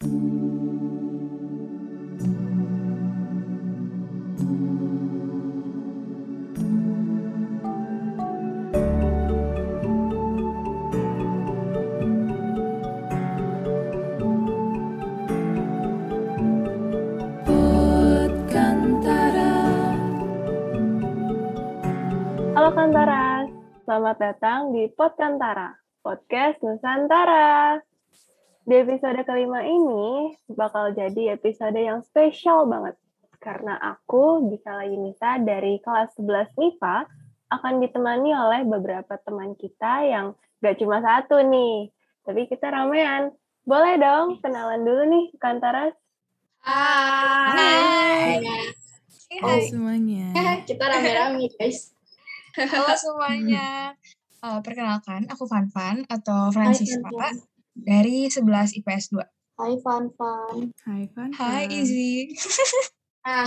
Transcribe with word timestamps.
Halo 0.00 0.08
Kantara, 22.72 23.44
selamat 23.84 24.16
datang 24.16 24.72
di 24.72 24.88
Pod 24.96 25.12
Kantara, 25.20 25.76
podcast 26.00 26.56
Nusantara. 26.64 27.84
Di 28.70 28.86
episode 28.86 29.26
kelima 29.26 29.66
ini 29.66 30.30
bakal 30.54 30.94
jadi 30.94 31.34
episode 31.34 31.74
yang 31.74 32.06
spesial 32.06 32.70
banget. 32.70 32.94
Karena 33.42 33.74
aku, 33.74 34.46
Dika 34.46 34.86
Yunita 34.86 35.42
dari 35.42 35.82
kelas 35.82 36.14
11 36.14 36.54
MIPA, 36.54 37.02
akan 37.50 37.82
ditemani 37.82 38.30
oleh 38.30 38.62
beberapa 38.62 39.18
teman 39.26 39.58
kita 39.58 40.06
yang 40.06 40.38
gak 40.62 40.78
cuma 40.78 41.02
satu 41.02 41.42
nih, 41.42 41.90
tapi 42.22 42.46
kita 42.46 42.70
ramean. 42.70 43.34
Boleh 43.66 43.98
dong 43.98 44.38
kenalan 44.38 44.86
dulu 44.86 45.02
nih, 45.18 45.24
Kantara. 45.42 45.90
Hai. 46.62 48.38
Hai 49.34 49.60
semuanya. 49.66 50.30
Kita 50.62 50.86
rame-rame 50.86 51.50
guys. 51.58 51.90
Halo 52.54 52.94
semuanya. 52.94 53.98
Uh, 54.46 54.62
perkenalkan, 54.62 55.26
aku 55.26 55.50
Fanfan 55.50 56.06
atau 56.06 56.54
Francisca 56.54 57.02
Hai, 57.02 57.18
Fan. 57.18 57.49
Dari 57.74 58.26
11 58.26 58.80
IPS 58.82 59.14
2. 59.14 59.22
Hai 59.60 59.74
Fan 59.84 60.04
Fan. 60.16 60.56
Hai 60.88 61.02
Van. 61.12 61.30
Hai 61.36 61.64
Izzy. 61.68 62.30
Ah, 63.20 63.44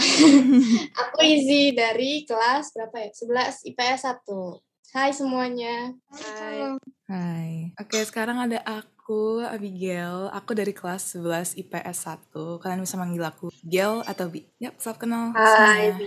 aku 1.01 1.17
Izzy 1.25 1.73
dari 1.73 2.29
kelas 2.29 2.77
berapa 2.77 2.93
ya? 2.93 3.09
11 3.09 3.73
IPS 3.73 4.05
1. 4.21 4.93
Hai 4.93 5.09
semuanya. 5.09 5.97
Hai. 6.13 6.77
Hai. 7.09 7.51
Oke, 7.81 7.97
sekarang 8.05 8.37
ada 8.37 8.61
aku, 8.61 9.41
Abigail. 9.41 10.29
Aku 10.29 10.53
dari 10.53 10.77
kelas 10.77 11.17
11 11.17 11.57
IPS 11.57 12.05
1. 12.05 12.61
Kalian 12.61 12.85
bisa 12.85 13.01
manggil 13.01 13.25
aku 13.25 13.49
Gel 13.65 14.05
atau 14.05 14.29
Bi. 14.29 14.45
Yap, 14.61 14.77
salam 14.77 15.01
kenal 15.01 15.33
Hai. 15.33 15.97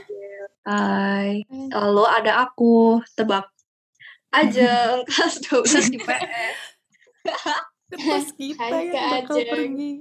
Hai, 0.67 1.43
lalu 1.51 2.05
ada 2.07 2.47
aku, 2.47 3.03
tebak 3.19 3.51
aja 4.35 5.03
kelas 5.07 5.43
12 5.43 5.95
di 5.95 5.99
Terus 7.87 8.35
kita 8.39 8.67
Hai, 8.67 8.91
yang 8.91 9.23
bakal 9.23 9.37
Ajeng. 9.39 9.51
pergi. 9.51 9.93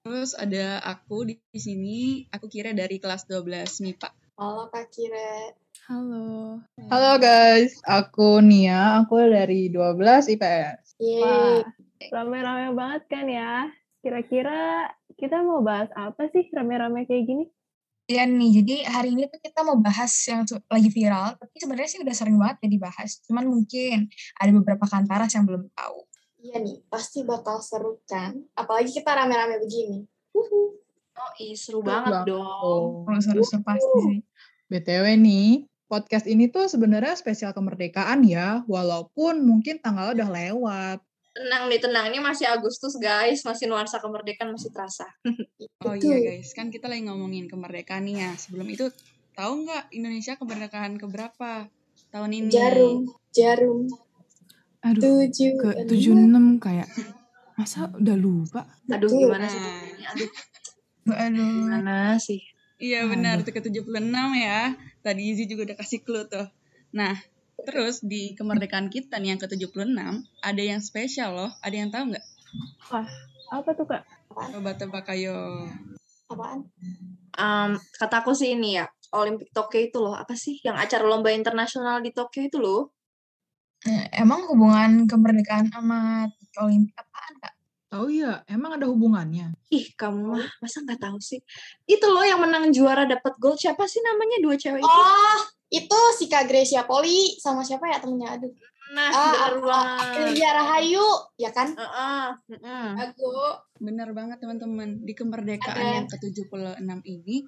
Terus 0.00 0.30
ada 0.38 0.78
aku 0.86 1.26
di 1.26 1.36
sini, 1.58 2.24
aku 2.30 2.46
kira 2.46 2.70
dari 2.70 3.02
kelas 3.02 3.26
12 3.26 3.82
MIPA. 3.82 4.10
Halo 4.38 4.70
Kak 4.70 4.88
Kire. 4.94 5.58
Halo. 5.90 6.62
Halo 6.86 7.12
guys, 7.18 7.82
aku 7.82 8.38
Nia, 8.40 9.02
aku 9.02 9.18
dari 9.26 9.68
12 9.68 10.30
IPS. 10.38 10.96
Yeay. 11.02 11.66
Rame-rame 12.14 12.72
banget 12.78 13.02
kan 13.10 13.26
ya? 13.26 13.68
Kira-kira 14.00 14.88
kita 15.18 15.42
mau 15.42 15.60
bahas 15.60 15.90
apa 15.98 16.30
sih 16.32 16.46
rame-rame 16.54 17.04
kayak 17.10 17.26
gini? 17.26 17.44
Ya 18.10 18.26
nih, 18.26 18.62
jadi 18.62 18.76
hari 18.90 19.14
ini 19.14 19.30
tuh 19.30 19.38
kita 19.38 19.62
mau 19.62 19.78
bahas 19.78 20.10
yang 20.26 20.42
lagi 20.66 20.90
viral, 20.90 21.38
tapi 21.38 21.56
sebenarnya 21.58 21.90
sih 21.90 22.00
udah 22.02 22.14
sering 22.14 22.38
banget 22.38 22.66
ya 22.66 22.68
dibahas. 22.70 23.22
Cuman 23.26 23.46
mungkin 23.46 24.10
ada 24.38 24.50
beberapa 24.50 24.82
kantaras 24.86 25.30
yang 25.34 25.46
belum 25.46 25.70
tahu. 25.74 26.09
Iya 26.40 26.56
nih, 26.56 26.80
pasti 26.88 27.20
bakal 27.20 27.60
seru 27.60 28.00
kan? 28.08 28.32
Apalagi 28.56 28.96
kita 28.96 29.12
rame-rame 29.12 29.60
begini. 29.60 30.08
Oh, 30.32 31.30
ih, 31.36 31.52
seru 31.52 31.84
banget 31.84 32.24
dong. 32.24 33.04
Oh. 33.04 33.04
Seru-seru 33.20 33.60
pasti 33.60 33.98
sih. 34.08 34.18
BTW 34.72 35.20
nih, 35.20 35.68
podcast 35.84 36.24
ini 36.24 36.48
tuh 36.48 36.64
sebenarnya 36.64 37.12
spesial 37.12 37.52
kemerdekaan 37.52 38.24
ya, 38.24 38.64
walaupun 38.64 39.44
mungkin 39.44 39.84
tanggalnya 39.84 40.16
udah 40.16 40.30
lewat. 40.32 40.98
Tenang 41.36 41.68
nih, 41.68 41.80
tenang. 41.82 42.08
Ini 42.08 42.24
masih 42.24 42.48
Agustus 42.48 42.96
guys, 42.96 43.44
masih 43.44 43.68
nuansa 43.68 44.00
kemerdekaan 44.00 44.48
masih 44.48 44.72
terasa. 44.72 45.12
Oh 45.84 45.92
iya 45.92 46.16
guys, 46.24 46.56
kan 46.56 46.72
kita 46.72 46.88
lagi 46.88 47.04
ngomongin 47.04 47.52
kemerdekaan 47.52 48.08
nih 48.08 48.16
ya. 48.16 48.32
Sebelum 48.40 48.64
itu, 48.64 48.88
tahu 49.36 49.68
nggak 49.68 49.92
Indonesia 49.92 50.40
kemerdekaan 50.40 50.96
keberapa 50.96 51.68
tahun 52.08 52.30
ini? 52.32 52.48
Jarum, 52.48 53.04
jarum, 53.28 53.92
Aduh, 54.80 55.28
tujuh, 55.28 55.50
ke 55.60 55.68
enam. 55.84 56.56
76 56.56 56.64
kayak. 56.64 56.88
Masa 57.60 57.92
udah 57.92 58.16
lupa? 58.16 58.64
Aduh, 58.88 59.12
Betul. 59.12 59.28
gimana 59.28 59.44
sih? 59.44 59.60
Nah, 59.60 59.80
ini? 59.84 60.04
Aduh, 60.08 60.28
Aduh. 61.12 61.52
gimana 61.68 61.96
sih? 62.16 62.40
Iya 62.80 63.04
benar, 63.12 63.44
itu 63.44 63.52
ke 63.52 63.60
76 63.60 63.92
ya. 64.40 64.72
Tadi 65.04 65.20
Izzy 65.28 65.44
juga 65.44 65.68
udah 65.68 65.76
kasih 65.76 66.00
clue 66.00 66.24
tuh. 66.24 66.48
Nah, 66.96 67.12
terus 67.68 68.00
di 68.00 68.32
kemerdekaan 68.32 68.88
kita 68.88 69.20
nih 69.20 69.36
yang 69.36 69.40
ke-76, 69.40 70.00
ada 70.40 70.62
yang 70.64 70.80
spesial 70.80 71.36
loh. 71.36 71.52
Ada 71.60 71.76
yang 71.76 71.92
tahu 71.92 72.16
nggak? 72.16 72.26
Apa 73.52 73.70
tuh 73.76 73.84
Kak? 73.84 74.02
Coba 74.32 74.72
tebak 74.80 75.12
ayo. 75.12 75.68
Apaan? 76.32 76.64
Em, 77.36 77.76
kataku 78.00 78.32
sih 78.32 78.56
ini 78.56 78.80
ya, 78.80 78.88
Olimpik 79.12 79.52
Tokyo 79.52 79.80
itu 79.84 79.98
loh. 80.00 80.16
Apa 80.16 80.32
sih? 80.32 80.56
Yang 80.64 80.88
acara 80.88 81.04
lomba 81.04 81.28
internasional 81.36 82.00
di 82.00 82.16
Tokyo 82.16 82.48
itu 82.48 82.56
loh. 82.56 82.96
Eh, 83.88 84.04
Emang 84.20 84.44
hubungan 84.52 85.08
kemerdekaan 85.08 85.72
sama 85.72 86.28
Olimpik 86.60 86.92
apaan, 87.00 87.34
Kak? 87.40 87.54
Oh 87.90 88.06
iya, 88.06 88.44
emang 88.46 88.78
ada 88.78 88.86
hubungannya? 88.86 89.50
Ih, 89.72 89.90
kamu 89.98 90.36
mah 90.36 90.46
masa 90.62 90.84
nggak 90.86 91.00
tahu 91.00 91.18
sih? 91.18 91.42
Itu 91.88 92.06
loh 92.06 92.22
yang 92.22 92.38
menang 92.38 92.70
juara 92.70 93.02
dapat 93.02 93.34
gold. 93.42 93.58
Siapa 93.58 93.82
sih 93.88 93.98
namanya 94.04 94.38
dua 94.38 94.54
cewek 94.54 94.78
itu? 94.78 94.86
Oh, 94.86 95.38
itu 95.72 95.98
si 96.14 96.30
Kak 96.30 96.46
Gracia 96.46 96.86
Poli 96.86 97.34
sama 97.42 97.66
siapa 97.66 97.90
ya 97.90 97.98
temennya? 97.98 98.38
Aduh. 98.38 98.52
Nah, 98.90 99.06
Ah, 99.10 99.22
bener 99.30 99.38
ah, 99.38 99.58
banget. 99.62 100.06
Amelia 100.18 100.50
Rahayu, 100.50 101.06
ya 101.38 101.50
kan? 101.54 101.68
Heeh, 101.78 102.26
heeh. 102.58 102.86
Aku. 103.06 103.30
Benar 103.78 104.10
banget 104.10 104.42
teman-teman. 104.42 105.02
Di 105.02 105.14
kemerdekaan 105.14 105.78
Ada. 105.78 105.94
yang 106.02 106.06
ke-76 106.10 106.82
ini, 107.06 107.46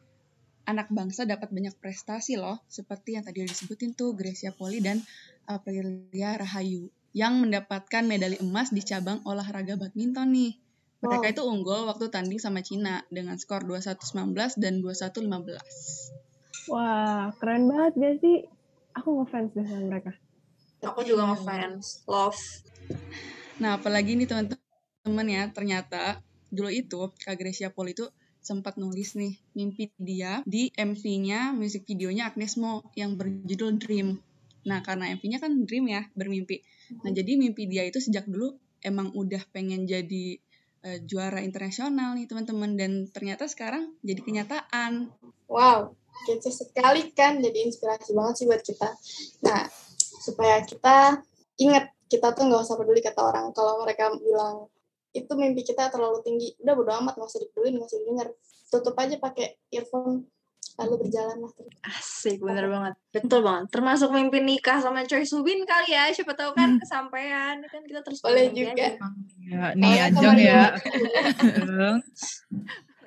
anak 0.70 0.86
bangsa 0.94 1.26
dapat 1.26 1.50
banyak 1.50 1.74
prestasi 1.82 2.38
loh. 2.38 2.62
Seperti 2.70 3.18
yang 3.18 3.26
tadi 3.26 3.42
udah 3.42 3.50
disebutin 3.50 3.90
tuh, 3.94 4.14
Gracia 4.14 4.54
Poli 4.54 4.78
dan 4.78 5.02
Aprilia 5.58 6.40
Rahayu. 6.40 6.88
Yang 7.12 7.34
mendapatkan 7.44 8.02
medali 8.08 8.40
emas 8.40 8.72
di 8.72 8.80
cabang 8.80 9.20
olahraga 9.28 9.76
badminton 9.76 10.32
nih. 10.32 10.56
Mereka 11.02 11.26
Wow. 11.28 11.32
itu 11.34 11.42
unggul 11.42 11.80
waktu 11.90 12.08
tanding 12.14 12.38
sama 12.38 12.62
Cina 12.62 13.02
dengan 13.10 13.34
skor 13.34 13.66
21-19 13.66 14.54
dan 14.56 14.78
21-15. 14.80 15.60
Wah, 16.70 17.34
keren 17.42 17.66
banget 17.66 17.92
gak 17.98 18.14
sih? 18.22 18.46
Aku 18.94 19.18
ngefans 19.18 19.50
deh 19.52 19.66
sama 19.66 19.82
mereka. 19.90 20.14
Aku 20.82 21.02
juga 21.02 21.26
ngefans. 21.34 22.06
Love. 22.06 22.38
Nah, 23.58 23.82
apalagi 23.82 24.14
nih 24.14 24.30
teman-teman 24.30 25.26
ya, 25.26 25.50
ternyata 25.50 26.22
dulu 26.54 26.70
itu 26.70 27.10
Kak 27.18 27.34
Gracia 27.34 27.74
Poli 27.74 27.94
itu 27.98 28.06
sempat 28.42 28.74
nulis 28.74 29.14
nih 29.14 29.38
mimpi 29.54 29.94
dia 29.98 30.42
di 30.42 30.70
MV-nya, 30.74 31.54
musik 31.54 31.86
videonya 31.86 32.30
Agnes 32.30 32.58
Mo 32.58 32.90
yang 32.98 33.14
berjudul 33.14 33.78
Dream. 33.78 34.18
Nah, 34.68 34.80
karena 34.80 35.10
MV-nya 35.14 35.38
kan 35.42 35.52
Dream 35.66 35.90
ya, 35.90 36.02
bermimpi. 36.14 36.62
Nah, 37.02 37.10
jadi 37.10 37.34
mimpi 37.34 37.66
dia 37.66 37.82
itu 37.82 37.98
sejak 37.98 38.28
dulu 38.28 38.54
emang 38.82 39.14
udah 39.14 39.42
pengen 39.54 39.86
jadi 39.86 40.38
eh, 40.82 40.98
juara 41.06 41.42
internasional 41.42 42.18
nih 42.18 42.26
teman-teman 42.26 42.74
dan 42.74 43.06
ternyata 43.10 43.46
sekarang 43.46 43.94
jadi 44.02 44.20
kenyataan. 44.22 45.10
Wow, 45.46 45.94
kece 46.26 46.50
sekali 46.50 47.10
kan. 47.14 47.38
Jadi 47.38 47.70
inspirasi 47.70 48.14
banget 48.14 48.34
sih 48.42 48.46
buat 48.46 48.62
kita. 48.62 48.88
Nah, 49.46 49.66
supaya 50.22 50.62
kita 50.62 51.22
ingat 51.58 51.90
kita 52.06 52.36
tuh 52.36 52.44
nggak 52.50 52.62
usah 52.62 52.76
peduli 52.76 53.00
kata 53.00 53.20
orang. 53.22 53.50
Kalau 53.56 53.82
mereka 53.82 54.12
bilang 54.20 54.68
itu 55.12 55.32
mimpi 55.36 55.64
kita 55.64 55.92
terlalu 55.92 56.24
tinggi, 56.24 56.56
udah 56.60 56.74
bodo 56.76 56.92
amat 57.04 57.14
nggak 57.16 57.28
usah 57.28 57.40
dipeduli, 57.40 57.76
nggak 57.76 57.88
usah 57.88 58.00
didengar. 58.00 58.28
Tutup 58.72 58.96
aja 58.96 59.16
pakai 59.20 59.46
earphone, 59.68 60.24
lalu 60.82 61.06
berjalan 61.06 61.36
lah. 61.38 61.52
Asik, 61.88 62.38
bener 62.38 62.66
banget. 62.66 62.94
Betul 63.10 63.40
banget. 63.40 63.66
Termasuk 63.70 64.10
mimpi 64.10 64.38
nikah 64.38 64.78
sama 64.78 65.02
Choi 65.02 65.22
Subin 65.22 65.62
kali 65.62 65.90
ya. 65.90 66.06
Siapa 66.08 66.34
tahu 66.34 66.52
kan 66.52 66.74
kesampaian. 66.76 67.58
Kan 67.62 67.82
kita 67.82 68.02
terus 68.02 68.18
Boleh 68.20 68.50
juga. 68.50 68.74
aja. 68.74 68.86
Ya, 69.42 69.64
nih 69.74 69.94
Ajeng 70.06 70.34
kemarin- 70.34 70.46
ya. 70.50 70.62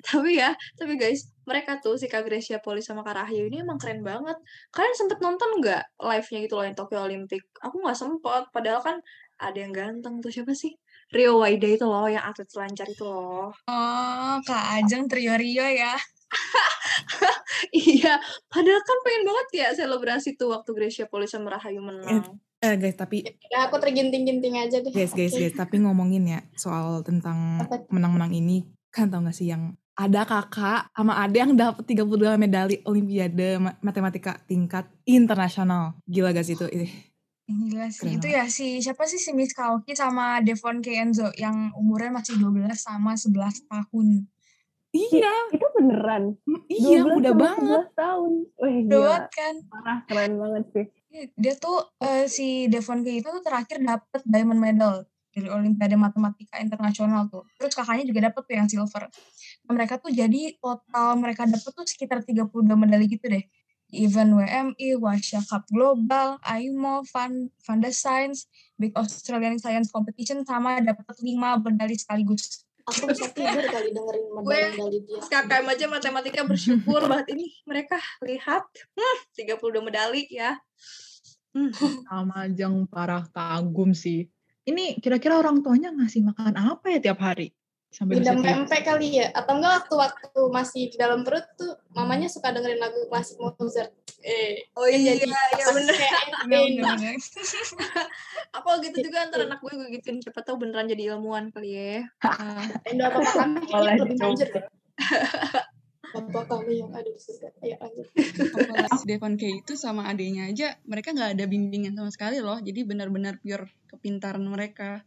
Tapi 0.06 0.38
ya, 0.38 0.54
tapi 0.78 0.94
guys, 0.94 1.34
mereka 1.42 1.82
tuh 1.82 1.98
si 1.98 2.06
Kak 2.06 2.22
Gracia 2.22 2.62
Poli 2.62 2.78
sama 2.78 3.02
Kak 3.02 3.26
Rahyu 3.26 3.50
ini 3.50 3.58
emang 3.58 3.74
keren 3.74 4.06
banget. 4.06 4.38
Kalian 4.70 4.94
sempet 4.94 5.18
nonton 5.18 5.58
nggak 5.58 5.82
live-nya 5.98 6.38
gitu 6.46 6.54
loh 6.54 6.62
yang 6.62 6.78
Tokyo 6.78 7.02
Olympic? 7.02 7.42
Aku 7.58 7.82
nggak 7.82 7.98
sempet, 7.98 8.46
padahal 8.54 8.78
kan 8.80 8.96
ada 9.36 9.58
yang 9.58 9.74
ganteng 9.74 10.22
tuh 10.22 10.30
siapa 10.30 10.54
sih? 10.54 10.70
Rio 11.10 11.42
Waida 11.42 11.66
itu 11.66 11.82
loh, 11.82 12.06
yang 12.06 12.22
atlet 12.22 12.46
selancar 12.46 12.86
itu 12.86 13.02
loh. 13.02 13.50
Oh, 13.66 14.34
Kak 14.46 14.64
Ajeng 14.78 15.10
trio-rio 15.10 15.66
ya. 15.74 15.98
iya, 17.72 18.20
padahal 18.46 18.82
kan 18.82 18.98
pengen 19.02 19.22
banget 19.24 19.48
ya 19.54 19.68
selebrasi 19.74 20.36
tuh 20.36 20.52
waktu 20.52 20.70
Gracia 20.72 21.06
Poli 21.08 21.26
sama 21.26 21.56
Rahayu 21.56 21.80
menang. 21.80 22.36
Eh 22.56 22.74
guys, 22.80 22.96
tapi 22.96 23.20
Ya 23.52 23.68
aku 23.68 23.76
terginting-ginting 23.76 24.56
aja 24.56 24.80
deh. 24.80 24.88
guys, 24.88 25.12
guys, 25.12 25.32
Oke. 25.32 25.44
guys, 25.44 25.54
tapi 25.54 25.76
ngomongin 25.78 26.24
ya 26.26 26.40
soal 26.56 27.04
tentang 27.04 27.60
menang-menang 27.92 28.32
ini, 28.32 28.64
kan 28.88 29.12
tau 29.12 29.20
gak 29.20 29.36
sih 29.36 29.52
yang 29.52 29.76
ada 29.96 30.28
kakak 30.28 30.92
sama 30.92 31.16
ada 31.16 31.36
yang 31.36 31.56
dapat 31.56 31.84
32 31.88 32.36
medali 32.36 32.76
olimpiade 32.84 33.56
ma- 33.56 33.76
matematika 33.80 34.36
tingkat 34.44 34.88
internasional. 35.04 35.96
Gila 36.04 36.32
gak 36.32 36.44
sih 36.44 36.56
itu? 36.56 36.68
Gila 37.46 37.88
sih. 37.88 38.08
Keren 38.08 38.16
Itu 38.20 38.26
ya 38.28 38.44
si 38.48 38.80
siapa 38.80 39.04
sih 39.04 39.16
si 39.16 39.30
Miss 39.32 39.52
Kaoki 39.52 39.92
sama 39.92 40.40
Devon 40.40 40.80
Kenzo 40.80 41.32
yang 41.36 41.72
umurnya 41.76 42.12
masih 42.12 42.36
12 42.36 42.72
sama 42.74 43.16
11 43.16 43.68
tahun. 43.68 44.28
Iya, 44.96 45.34
Itu 45.52 45.66
beneran. 45.76 46.22
iya 46.72 46.98
12 47.04 47.12
muda 47.12 47.30
sama 47.30 47.42
banget. 47.44 47.84
11 47.92 48.00
tahun. 48.00 48.32
Wih, 48.56 48.76
Udah 48.88 48.98
banget 49.04 49.26
kan? 49.36 49.54
Parah, 49.68 49.98
keren 50.08 50.32
banget 50.40 50.64
sih. 50.72 50.86
Dia 51.36 51.54
tuh 51.56 51.78
eh, 52.00 52.26
si 52.28 52.68
Devon 52.68 53.00
K 53.04 53.24
itu 53.24 53.28
tuh 53.28 53.44
terakhir 53.44 53.80
dapet 53.80 54.20
diamond 54.24 54.60
medal 54.60 55.04
dari 55.36 55.52
Olimpiade 55.52 55.96
Matematika 56.00 56.56
Internasional 56.60 57.28
tuh. 57.28 57.44
Terus 57.60 57.76
kakaknya 57.76 58.08
juga 58.08 58.32
dapet 58.32 58.42
tuh 58.48 58.54
yang 58.56 58.68
silver. 58.72 59.04
Nah, 59.68 59.72
mereka 59.76 60.00
tuh 60.00 60.08
jadi 60.08 60.56
total 60.56 61.20
mereka 61.20 61.44
dapet 61.44 61.70
tuh 61.76 61.84
sekitar 61.84 62.24
32 62.24 62.48
medali 62.72 63.04
gitu 63.04 63.28
deh. 63.28 63.44
Event 63.94 64.34
WMI, 64.34 64.98
Washa 64.98 65.38
Cup 65.46 65.62
Global, 65.70 66.42
AIMO, 66.42 67.06
Van, 67.14 67.46
Van 67.54 67.78
Science, 67.94 68.50
Big 68.74 68.90
Australian 68.98 69.62
Science 69.62 69.94
Competition 69.94 70.42
sama 70.42 70.82
dapet 70.82 71.06
5 71.06 71.22
medali 71.62 71.94
sekaligus. 71.94 72.65
Aku 72.86 73.10
bisa 73.10 73.26
tidur 73.34 73.66
kali 73.66 73.90
dengerin 73.90 74.24
medali-medali 74.30 74.98
dia. 75.02 75.18
KKM 75.26 75.66
aja 75.74 75.86
matematika 75.90 76.40
bersyukur 76.46 77.02
banget 77.10 77.34
ini 77.34 77.50
mereka 77.66 77.98
lihat 78.22 78.62
hmm, 78.94 79.18
32 79.34 79.82
medali 79.82 80.22
ya. 80.30 80.54
Hmm. 81.50 81.74
Sama 82.06 82.46
Jeng 82.46 82.86
parah 82.86 83.26
kagum 83.26 83.90
sih. 83.90 84.30
Ini 84.66 85.02
kira-kira 85.02 85.38
orang 85.38 85.62
tuanya 85.66 85.90
ngasih 85.94 86.30
makan 86.30 86.54
apa 86.54 86.94
ya 86.94 86.98
tiap 87.02 87.22
hari? 87.22 87.50
Sampai 87.90 88.20
kayak 88.20 88.44
pempek 88.44 88.82
kali 88.84 89.18
ya? 89.18 89.32
Atau 89.32 89.56
enggak 89.56 89.88
waktu 89.88 89.94
waktu 89.96 90.40
masih 90.52 90.82
di 90.92 90.96
dalam 91.00 91.24
perut 91.24 91.46
tuh 91.56 91.80
mamanya 91.96 92.28
suka 92.28 92.52
dengerin 92.52 92.82
lagu 92.82 93.08
klasik 93.08 93.40
Mozart. 93.40 93.94
Eh, 94.20 94.68
Oh 94.74 94.84
iya, 94.84 95.16
jadi 95.16 95.32
iya 95.32 95.66
pas 95.70 95.80
kayak. 98.56 98.76
Aku 98.76 98.82
gitu 98.84 98.98
juga 99.04 99.18
antar 99.28 99.40
anak 99.44 99.58
gue 99.60 99.72
gue 99.76 99.88
gituin 100.00 100.18
siapa 100.24 100.40
tahu 100.40 100.56
beneran 100.64 100.88
jadi 100.88 101.12
ilmuwan 101.12 101.52
kali 101.52 101.70
ya. 101.76 102.08
Ah. 102.24 102.64
Indo 102.88 103.04
apa 103.04 103.20
kami 103.20 103.60
Boleh 103.68 103.92
kayaknya 104.00 104.02
lebih 104.04 104.46
deh. 104.56 104.64
Apa 106.16 106.40
kami 106.48 106.72
yang 106.80 106.90
ada 106.96 107.08
di 107.10 107.20
surga? 107.20 107.48
Ayo 107.60 107.76
lanjut. 107.76 108.06
Devon 109.04 109.34
K 109.36 109.42
itu 109.60 109.72
sama 109.76 110.08
adenya 110.08 110.48
aja 110.48 110.74
mereka 110.88 111.12
nggak 111.12 111.36
ada 111.36 111.44
bimbingan 111.44 111.94
sama 111.94 112.10
sekali 112.10 112.42
loh 112.42 112.58
jadi 112.58 112.82
benar-benar 112.82 113.38
pure 113.38 113.70
kepintaran 113.86 114.42
mereka 114.42 115.06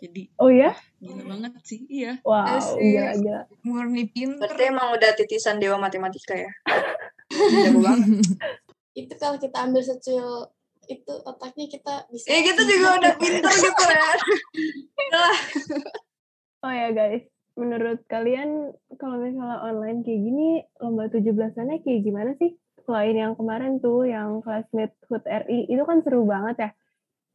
jadi 0.00 0.30
Oh 0.40 0.48
ya? 0.48 0.72
gila 1.02 1.24
banget 1.28 1.52
sih 1.64 1.80
iya 1.90 2.20
Wow, 2.24 2.46
gila, 2.78 3.16
gila. 3.18 3.40
Murni 3.66 4.08
pinter. 4.08 4.48
Berarti 4.48 4.64
emang 4.70 4.88
udah 4.96 5.10
titisan 5.16 5.60
dewa 5.60 5.76
matematika 5.76 6.34
ya. 6.36 6.50
Jago 7.30 7.80
banget. 7.84 8.08
Itu 9.00 9.14
kalau 9.20 9.36
kita 9.38 9.56
ambil 9.64 9.82
secuil 9.84 10.50
itu 10.90 11.14
otaknya 11.22 11.66
kita 11.70 11.94
bisa. 12.10 12.26
Ya 12.26 12.38
gitu 12.42 12.62
juga 12.66 12.88
udah 12.98 13.12
pinter 13.20 13.52
gitu 13.54 13.84
ya. 13.86 14.10
Oh 16.60 16.72
ya 16.74 16.88
guys, 16.92 17.24
menurut 17.56 18.04
kalian 18.10 18.74
kalau 19.00 19.16
misalnya 19.22 19.64
online 19.64 20.04
kayak 20.04 20.20
gini, 20.20 20.48
lomba 20.82 21.08
17-annya 21.08 21.80
kayak 21.80 22.00
gimana 22.04 22.30
sih? 22.36 22.58
Selain 22.84 23.16
yang 23.16 23.32
kemarin 23.38 23.80
tuh, 23.80 24.04
yang 24.04 24.44
classmate 24.44 24.92
HUT 25.08 25.24
RI, 25.24 25.70
itu 25.70 25.82
kan 25.86 26.04
seru 26.04 26.26
banget 26.28 26.68
ya. 26.68 26.70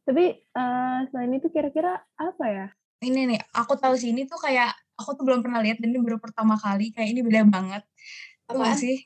Tapi 0.06 0.24
eh, 0.38 0.98
selain 1.10 1.32
itu 1.34 1.50
kira-kira 1.50 2.06
apa 2.20 2.44
ya? 2.46 2.68
ini 3.04 3.36
nih 3.36 3.40
aku 3.52 3.76
tahu 3.76 3.94
sih 3.98 4.12
ini 4.12 4.24
tuh 4.24 4.40
kayak 4.40 4.72
aku 4.96 5.12
tuh 5.14 5.24
belum 5.28 5.44
pernah 5.44 5.60
lihat 5.60 5.78
dan 5.82 5.92
ini 5.92 6.00
baru 6.00 6.16
pertama 6.16 6.56
kali 6.56 6.94
kayak 6.94 7.12
ini 7.12 7.20
beda 7.20 7.44
banget 7.44 7.82
Tuh 8.46 8.62
Apaan? 8.62 8.78
sih 8.78 8.96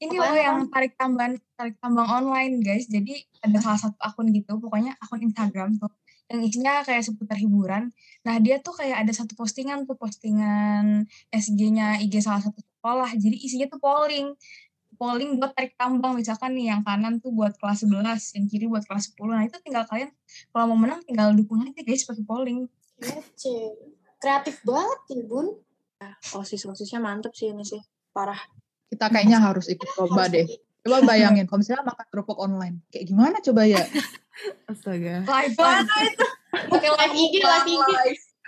ini 0.00 0.16
loh 0.16 0.32
yang 0.32 0.64
tarik 0.72 0.96
tambahan 0.96 1.36
tarik 1.60 1.76
tambang 1.76 2.08
online 2.08 2.64
guys. 2.64 2.88
Jadi 2.88 3.20
ada 3.44 3.60
salah 3.60 3.76
satu 3.76 4.00
akun 4.00 4.32
gitu. 4.32 4.56
Pokoknya 4.56 4.96
akun 4.96 5.20
Instagram 5.20 5.76
tuh. 5.76 5.92
Yang 6.32 6.40
isinya 6.56 6.80
kayak 6.80 7.04
seputar 7.04 7.36
hiburan. 7.36 7.92
Nah 8.24 8.40
dia 8.40 8.64
tuh 8.64 8.72
kayak 8.72 9.04
ada 9.04 9.12
satu 9.12 9.36
postingan 9.36 9.84
tuh. 9.84 10.00
Postingan 10.00 11.04
SG-nya 11.28 12.00
IG 12.00 12.24
salah 12.24 12.40
satu 12.40 12.64
sekolah. 12.64 13.12
Jadi 13.12 13.36
isinya 13.44 13.68
tuh 13.68 13.76
polling. 13.76 14.32
Polling 14.96 15.36
buat 15.36 15.52
tarik 15.52 15.76
tambang. 15.76 16.16
Misalkan 16.16 16.56
nih 16.56 16.72
yang 16.72 16.80
kanan 16.80 17.20
tuh 17.20 17.36
buat 17.36 17.52
kelas 17.60 17.84
11 17.84 18.40
yang 18.40 18.44
kiri 18.48 18.66
buat 18.72 18.88
kelas 18.88 19.12
10 19.12 19.20
nah 19.36 19.44
itu 19.44 19.56
tinggal 19.60 19.84
kalian 19.84 20.12
kalau 20.52 20.72
mau 20.72 20.78
menang 20.80 21.04
tinggal 21.04 21.36
dukung 21.36 21.60
aja 21.60 21.84
guys 21.84 22.08
pakai 22.08 22.24
polling. 22.24 22.64
Kece. 22.96 23.76
Kreatif 24.20 24.64
banget 24.64 25.00
ya, 25.12 25.24
Bun. 25.28 25.60
Osis-osisnya 26.32 27.00
mantep 27.04 27.36
sih 27.36 27.52
ini 27.52 27.64
sih. 27.64 27.80
Parah. 28.12 28.40
Kita 28.90 29.06
kayaknya 29.08 29.38
harus 29.46 29.70
ikut 29.70 29.88
coba 29.94 30.26
deh. 30.26 30.46
Coba 30.82 31.04
bayangin 31.04 31.44
kalau 31.46 31.60
misalnya 31.62 31.84
makan 31.86 32.06
kerupuk 32.10 32.38
online. 32.40 32.82
Kayak 32.90 33.04
gimana 33.12 33.36
coba 33.40 33.62
ya? 33.68 33.84
Astaga. 34.70 35.24
live 35.24 35.54
itu? 35.54 36.26
Pakai 36.50 36.90
live 36.90 37.14
IG, 37.14 37.34
live 37.44 37.68
IG. 37.68 37.90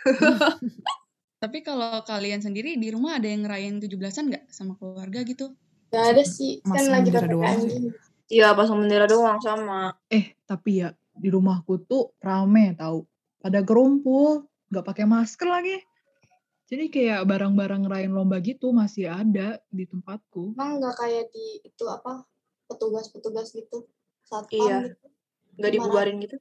tapi 1.42 1.58
kalau 1.66 2.02
kalian 2.06 2.38
sendiri 2.38 2.78
di 2.78 2.94
rumah 2.94 3.18
ada 3.18 3.26
yang 3.26 3.42
ngerayain 3.42 3.82
17-an 3.82 4.30
nggak 4.30 4.44
sama 4.54 4.78
keluarga 4.78 5.26
gitu 5.26 5.54
Gak 5.92 6.16
ada 6.16 6.24
sih. 6.24 6.64
Kan 6.64 6.88
lagi 6.88 7.12
PPKM. 7.12 7.92
Iya 8.32 8.56
pas 8.56 8.72
bendera 8.72 9.04
doang 9.04 9.36
sama. 9.44 9.92
Eh, 10.08 10.32
tapi 10.48 10.80
ya 10.80 10.96
di 11.12 11.28
rumahku 11.28 11.84
tuh 11.84 12.16
rame 12.24 12.72
tahu. 12.72 13.04
Pada 13.36 13.60
gerumpul, 13.60 14.48
nggak 14.72 14.88
pakai 14.88 15.04
masker 15.04 15.44
lagi. 15.52 15.76
Jadi 16.72 16.88
kayak 16.88 17.28
barang-barang 17.28 17.84
ngerayain 17.84 18.08
lomba 18.08 18.40
gitu 18.40 18.72
masih 18.72 19.12
ada 19.12 19.60
di 19.68 19.84
tempatku. 19.84 20.56
Emang 20.56 20.80
gak 20.80 21.04
kayak 21.04 21.28
di 21.28 21.60
itu 21.68 21.84
apa 21.84 22.24
petugas-petugas 22.64 23.52
gitu. 23.52 23.84
Satpam 24.24 24.56
Iya. 24.56 24.78
gitu. 24.88 25.06
Gak 25.60 25.72
dibubarin 25.76 26.16
gitu. 26.24 26.40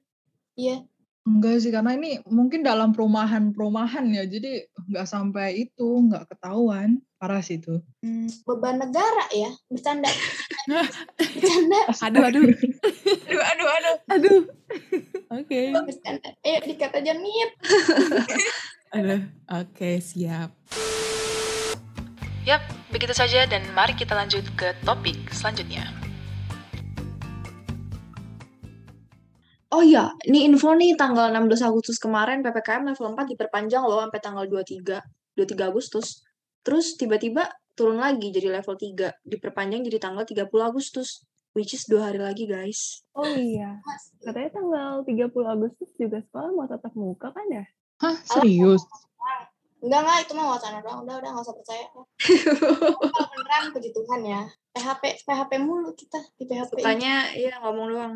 Iya. 0.56 0.88
Enggak 1.28 1.60
sih, 1.62 1.70
karena 1.70 2.00
ini 2.00 2.24
mungkin 2.32 2.64
dalam 2.64 2.96
perumahan-perumahan 2.98 4.10
ya, 4.10 4.26
jadi 4.26 4.66
nggak 4.90 5.06
sampai 5.06 5.70
itu, 5.70 5.86
nggak 6.10 6.32
ketahuan. 6.34 6.98
Parah 7.22 7.46
sih 7.46 7.62
itu. 7.62 7.78
Beban 8.48 8.82
negara 8.82 9.30
ya. 9.30 9.54
Bercanda. 9.70 10.10
Bercanda. 11.20 11.80
Aduh, 12.08 12.24
aduh, 12.26 12.42
aduh 12.42 13.42
aduh 13.52 13.68
aduh 13.70 13.96
aduh. 14.10 14.42
Oke. 15.30 15.76
Bercanda. 15.76 16.30
Ayo 16.42 16.58
dikat 16.66 16.96
aja 16.98 17.14
mit. 17.20 17.52
Aduh, 18.92 19.24
oke 19.48 20.04
siap. 20.04 20.52
Yap, 22.44 22.60
begitu 22.92 23.16
saja 23.16 23.48
dan 23.48 23.64
mari 23.72 23.96
kita 23.96 24.12
lanjut 24.12 24.44
ke 24.60 24.76
topik 24.84 25.16
selanjutnya. 25.32 25.88
Oh 29.72 29.80
iya, 29.80 30.12
ini 30.28 30.44
info 30.44 30.76
nih 30.76 31.00
tanggal 31.00 31.32
16 31.32 31.64
Agustus 31.64 31.96
kemarin 32.04 32.44
PPKM 32.44 32.92
level 32.92 33.16
4 33.16 33.32
diperpanjang 33.32 33.80
loh 33.88 34.04
sampai 34.04 34.20
tanggal 34.20 34.44
23, 34.44 35.00
23 35.40 35.72
Agustus. 35.72 36.28
Terus 36.60 37.00
tiba-tiba 37.00 37.48
turun 37.80 37.96
lagi 37.96 38.28
jadi 38.28 38.60
level 38.60 38.76
3, 38.76 39.24
diperpanjang 39.24 39.88
jadi 39.88 40.04
tanggal 40.04 40.28
30 40.28 40.52
Agustus. 40.60 41.24
Which 41.56 41.76
is 41.76 41.88
dua 41.88 42.12
hari 42.12 42.20
lagi 42.20 42.48
guys. 42.48 43.08
Oh 43.12 43.28
iya, 43.28 43.80
katanya 44.24 44.52
tanggal 44.56 44.92
30 45.08 45.32
Agustus 45.48 45.92
juga 45.96 46.20
sekolah 46.24 46.52
mau 46.52 46.68
tatap 46.68 46.92
muka 46.96 47.32
kan 47.32 47.48
ya? 47.48 47.64
Hah, 48.02 48.18
serius? 48.26 48.82
Enggak, 49.82 50.00
enggak. 50.02 50.18
Itu 50.26 50.32
mah 50.34 50.46
wacana 50.58 50.78
doang. 50.82 51.00
Udah, 51.06 51.16
udah. 51.22 51.30
Gak 51.38 51.44
usah 51.46 51.56
percaya. 51.58 51.86
Kalau 53.14 53.28
beneran 53.34 53.64
puji 53.74 53.90
Tuhan 53.94 54.22
ya. 54.26 54.42
PHP, 54.72 55.04
PHP 55.26 55.52
mulu 55.62 55.92
kita 55.94 56.18
di 56.40 56.44
PHP. 56.48 56.80
Sukanya 56.80 57.34
iya 57.36 57.60
ngomong 57.60 57.88
doang. 57.92 58.14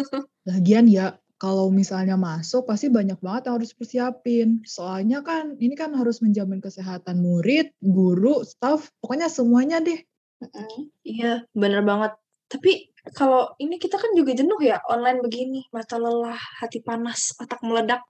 Lagian 0.48 0.88
ya, 0.88 1.20
kalau 1.36 1.68
misalnya 1.68 2.16
masuk 2.16 2.66
pasti 2.66 2.88
banyak 2.88 3.20
banget 3.20 3.46
yang 3.46 3.54
harus 3.60 3.76
persiapin. 3.76 4.48
Soalnya 4.64 5.20
kan 5.22 5.54
ini 5.60 5.76
kan 5.76 5.92
harus 5.94 6.18
menjamin 6.24 6.58
kesehatan 6.64 7.20
murid, 7.20 7.70
guru, 7.78 8.42
staff, 8.42 8.88
pokoknya 9.04 9.28
semuanya 9.28 9.78
deh. 9.84 10.00
Mm-mm. 10.42 10.90
Iya, 11.04 11.44
bener 11.52 11.84
banget. 11.84 12.16
Tapi 12.48 12.88
kalau 13.12 13.52
ini 13.60 13.76
kita 13.76 14.00
kan 14.00 14.16
juga 14.16 14.32
jenuh 14.32 14.58
ya 14.64 14.80
online 14.88 15.20
begini. 15.20 15.68
Mata 15.68 16.00
lelah, 16.00 16.40
hati 16.64 16.80
panas, 16.80 17.36
otak 17.36 17.60
meledak. 17.60 18.00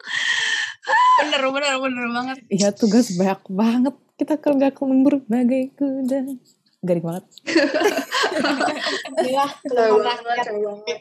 Bener 1.18 1.42
bener 1.50 1.74
bener 1.82 2.06
banget 2.14 2.36
Iya 2.48 2.68
tugas 2.72 3.10
banyak 3.14 3.40
banget. 3.50 3.94
Kita 4.18 4.34
kerja 4.34 4.74
lembur 4.74 5.22
bagai 5.30 5.74
kuda. 5.78 6.18
Garing 6.82 7.04
banget. 7.06 7.24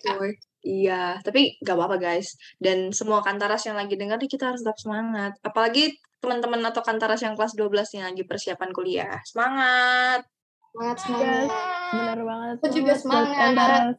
Coy. 0.05 0.31
Iya, 0.67 1.21
tapi 1.23 1.55
gak 1.63 1.75
apa-apa 1.79 1.97
guys. 2.01 2.35
Dan 2.59 2.91
semua 2.91 3.23
kantaras 3.23 3.63
yang 3.69 3.79
lagi 3.79 3.95
dengar 3.95 4.19
nih 4.19 4.27
kita 4.27 4.51
harus 4.51 4.65
tetap 4.65 4.75
semangat. 4.81 5.37
Apalagi 5.39 5.95
teman-teman 6.19 6.59
atau 6.65 6.81
kantaras 6.83 7.23
yang 7.23 7.37
kelas 7.37 7.55
12 7.55 7.95
yang 8.01 8.05
lagi 8.11 8.23
persiapan 8.27 8.69
kuliah. 8.73 9.15
Semangat! 9.23 10.25
Semangat, 10.73 10.97
Yes, 10.97 11.05
semangat. 11.07 11.47
benar 11.93 12.19
banget. 12.21 12.55
Aku 12.61 12.67
juga 12.73 12.93
semangat. 12.93 13.95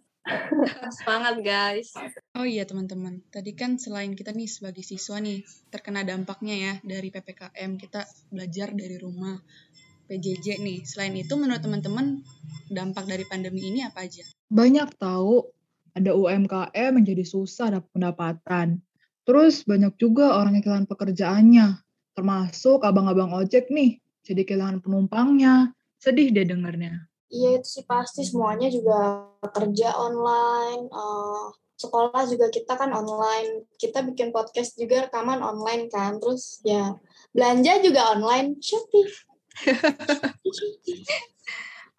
Semangat 0.93 1.37
guys. 1.41 1.93
Oh 2.37 2.45
iya 2.45 2.69
teman-teman, 2.69 3.25
tadi 3.33 3.57
kan 3.57 3.81
selain 3.81 4.13
kita 4.13 4.33
nih 4.37 4.49
sebagai 4.49 4.85
siswa 4.85 5.19
nih 5.21 5.45
terkena 5.73 6.05
dampaknya 6.05 6.55
ya 6.55 6.73
dari 6.85 7.09
PPKM, 7.09 7.81
kita 7.81 8.05
belajar 8.29 8.73
dari 8.77 8.97
rumah, 9.01 9.41
PJJ 10.09 10.61
nih. 10.61 10.85
Selain 10.89 11.13
itu 11.17 11.37
menurut 11.37 11.61
teman-teman 11.61 12.25
dampak 12.69 13.05
dari 13.09 13.25
pandemi 13.29 13.69
ini 13.69 13.85
apa 13.85 14.05
aja? 14.05 14.25
Banyak 14.49 14.97
tahu 14.97 15.45
ada 15.93 16.11
UMKM 16.15 16.93
yang 17.01 17.07
jadi 17.07 17.25
susah 17.25 17.81
dapat 17.81 17.91
pendapatan. 17.93 18.69
Terus 19.29 19.65
banyak 19.69 19.93
juga 20.01 20.41
orang 20.41 20.57
yang 20.57 20.65
kehilangan 20.65 20.89
pekerjaannya, 20.89 21.67
termasuk 22.17 22.81
abang-abang 22.81 23.29
ojek 23.37 23.69
nih, 23.69 24.01
jadi 24.25 24.45
kehilangan 24.49 24.81
penumpangnya. 24.81 25.77
Sedih 26.01 26.33
deh 26.33 26.47
dengarnya. 26.49 27.08
Iya 27.29 27.61
itu 27.61 27.69
sih 27.69 27.85
pasti 27.85 28.25
semuanya 28.25 28.73
juga 28.73 29.29
kerja 29.53 29.93
online, 30.01 30.89
eh, 30.89 31.45
sekolah 31.79 32.25
juga 32.25 32.49
kita 32.49 32.75
kan 32.75 32.91
online, 32.91 33.69
kita 33.77 34.01
bikin 34.03 34.33
podcast 34.33 34.75
juga 34.81 35.07
rekaman 35.07 35.45
online 35.45 35.93
kan, 35.93 36.17
terus 36.19 36.65
ya 36.65 36.97
belanja 37.37 37.85
juga 37.85 38.17
online, 38.17 38.57
Shopee. 38.59 39.07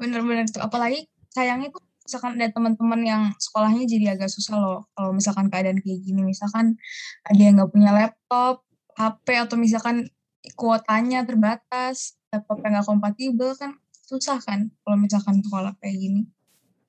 Bener-bener 0.01 0.49
tuh. 0.49 0.65
Apalagi 0.65 1.05
sayangnya 1.29 1.69
tuh 1.69 1.85
misalkan 2.09 2.41
ada 2.41 2.49
teman-teman 2.49 3.01
yang 3.05 3.23
sekolahnya 3.37 3.85
jadi 3.85 4.17
agak 4.17 4.33
susah 4.33 4.57
loh 4.57 4.79
kalau 4.97 5.13
misalkan 5.13 5.45
keadaan 5.53 5.77
kayak 5.77 6.01
gini. 6.01 6.25
Misalkan 6.25 6.73
ada 7.21 7.37
yang 7.37 7.53
nggak 7.61 7.69
punya 7.69 7.93
laptop, 7.93 8.65
HP, 8.97 9.25
atau 9.37 9.55
misalkan 9.61 10.09
kuotanya 10.57 11.21
terbatas, 11.21 12.17
laptopnya 12.33 12.81
nggak 12.81 12.87
kompatibel 12.89 13.53
kan 13.53 13.77
susah 14.09 14.41
kan 14.41 14.73
kalau 14.81 14.97
misalkan 14.97 15.37
sekolah 15.45 15.77
kayak 15.77 15.97
gini. 16.01 16.21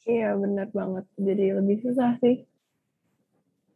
Iya, 0.08 0.32
benar 0.40 0.72
banget. 0.72 1.04
Jadi 1.20 1.44
lebih 1.52 1.76
susah 1.84 2.16
sih. 2.24 2.48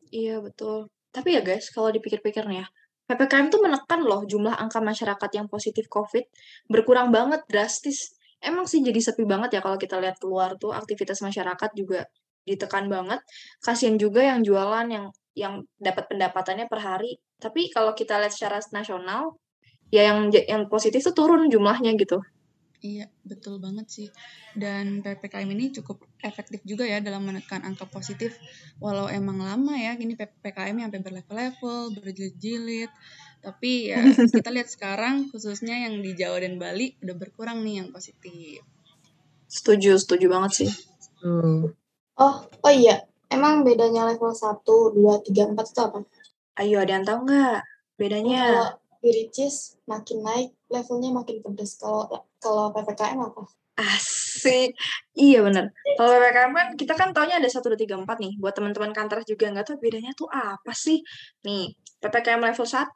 Iya 0.09 0.41
betul. 0.41 0.89
Tapi 1.13 1.37
ya 1.37 1.45
guys, 1.45 1.69
kalau 1.69 1.93
dipikir-pikir 1.93 2.49
nih 2.49 2.65
ya, 2.65 2.67
PPKM 3.05 3.53
tuh 3.53 3.61
menekan 3.61 4.01
loh 4.01 4.25
jumlah 4.25 4.57
angka 4.57 4.81
masyarakat 4.81 5.31
yang 5.37 5.47
positif 5.47 5.85
COVID 5.93 6.25
berkurang 6.73 7.13
banget 7.13 7.45
drastis. 7.45 8.17
Emang 8.41 8.65
sih 8.65 8.81
jadi 8.81 8.97
sepi 8.97 9.29
banget 9.29 9.57
ya 9.57 9.61
kalau 9.61 9.77
kita 9.77 10.01
lihat 10.01 10.17
keluar 10.17 10.57
tuh 10.57 10.73
aktivitas 10.73 11.21
masyarakat 11.21 11.71
juga 11.77 12.09
ditekan 12.49 12.89
banget. 12.89 13.21
Kasian 13.61 14.01
juga 14.01 14.25
yang 14.25 14.41
jualan 14.41 14.89
yang 14.89 15.07
yang 15.37 15.55
dapat 15.77 16.09
pendapatannya 16.09 16.67
per 16.71 16.81
hari. 16.81 17.21
Tapi 17.37 17.69
kalau 17.69 17.93
kita 17.93 18.17
lihat 18.17 18.33
secara 18.33 18.63
nasional, 18.73 19.37
ya 19.93 20.09
yang 20.09 20.33
yang 20.33 20.65
positif 20.73 21.05
tuh 21.05 21.13
turun 21.13 21.53
jumlahnya 21.53 21.93
gitu. 22.01 22.25
Iya, 22.85 23.09
betul 23.25 23.57
banget 23.65 23.89
sih. 23.89 24.09
Dan 24.53 25.01
PPKM 25.01 25.49
ini 25.57 25.73
cukup 25.73 26.05
efektif 26.21 26.61
juga 26.69 26.85
ya 26.85 27.01
dalam 27.01 27.25
menekan 27.25 27.65
angka 27.65 27.89
positif. 27.89 28.37
Walau 28.77 29.09
emang 29.09 29.41
lama 29.41 29.73
ya, 29.73 29.97
gini 29.97 30.13
PPKM 30.13 30.85
sampai 30.85 31.01
berlevel-level, 31.01 31.97
berjilid-jilid. 31.97 32.93
Tapi 33.41 33.89
ya 33.89 34.05
kita 34.37 34.53
lihat 34.53 34.69
sekarang 34.69 35.33
khususnya 35.33 35.89
yang 35.89 36.05
di 36.05 36.13
Jawa 36.13 36.45
dan 36.45 36.61
Bali 36.61 36.93
udah 37.01 37.17
berkurang 37.17 37.65
nih 37.65 37.81
yang 37.81 37.89
positif. 37.89 38.61
Setuju, 39.49 39.97
setuju 39.97 40.29
banget 40.29 40.53
sih. 40.53 40.71
Tuh. 41.25 41.73
Oh, 42.21 42.37
oh 42.45 42.73
iya, 42.73 43.01
emang 43.33 43.65
bedanya 43.65 44.05
level 44.13 44.29
1, 44.29 44.61
2, 44.61 45.25
3, 45.25 45.57
4 45.57 45.73
itu 45.73 45.81
apa? 45.81 45.99
Ayo, 46.61 46.85
ada 46.85 47.01
yang 47.01 47.07
tahu 47.09 47.19
nggak 47.25 47.59
bedanya? 47.97 48.41
Kalau 48.45 48.69
di 49.01 49.09
Ricis 49.09 49.81
makin 49.89 50.21
naik, 50.21 50.49
levelnya 50.69 51.11
makin 51.17 51.41
pedes. 51.41 51.81
Kalau 51.81 52.29
kalau 52.45 52.69
PPKM 52.77 53.19
apa? 53.25 53.43
Asik. 53.81 54.77
Iya 55.17 55.43
bener. 55.47 55.73
Kalau 55.97 56.11
PPKM 56.15 56.53
kan 56.53 56.69
kita 56.79 56.93
kan 56.95 57.09
taunya 57.17 57.41
ada 57.41 57.49
1, 57.49 57.67
2, 57.73 57.81
3, 57.81 57.97
4 57.99 58.17
nih. 58.21 58.33
Buat 58.39 58.55
teman-teman 58.61 58.93
kantor 58.93 59.25
juga 59.25 59.45
nggak 59.51 59.67
tahu 59.67 59.77
bedanya 59.81 60.13
tuh 60.15 60.29
apa 60.31 60.73
sih. 60.77 61.01
Nih, 61.43 61.73
PPKM 62.05 62.45
level 62.45 62.67
1 62.69 62.93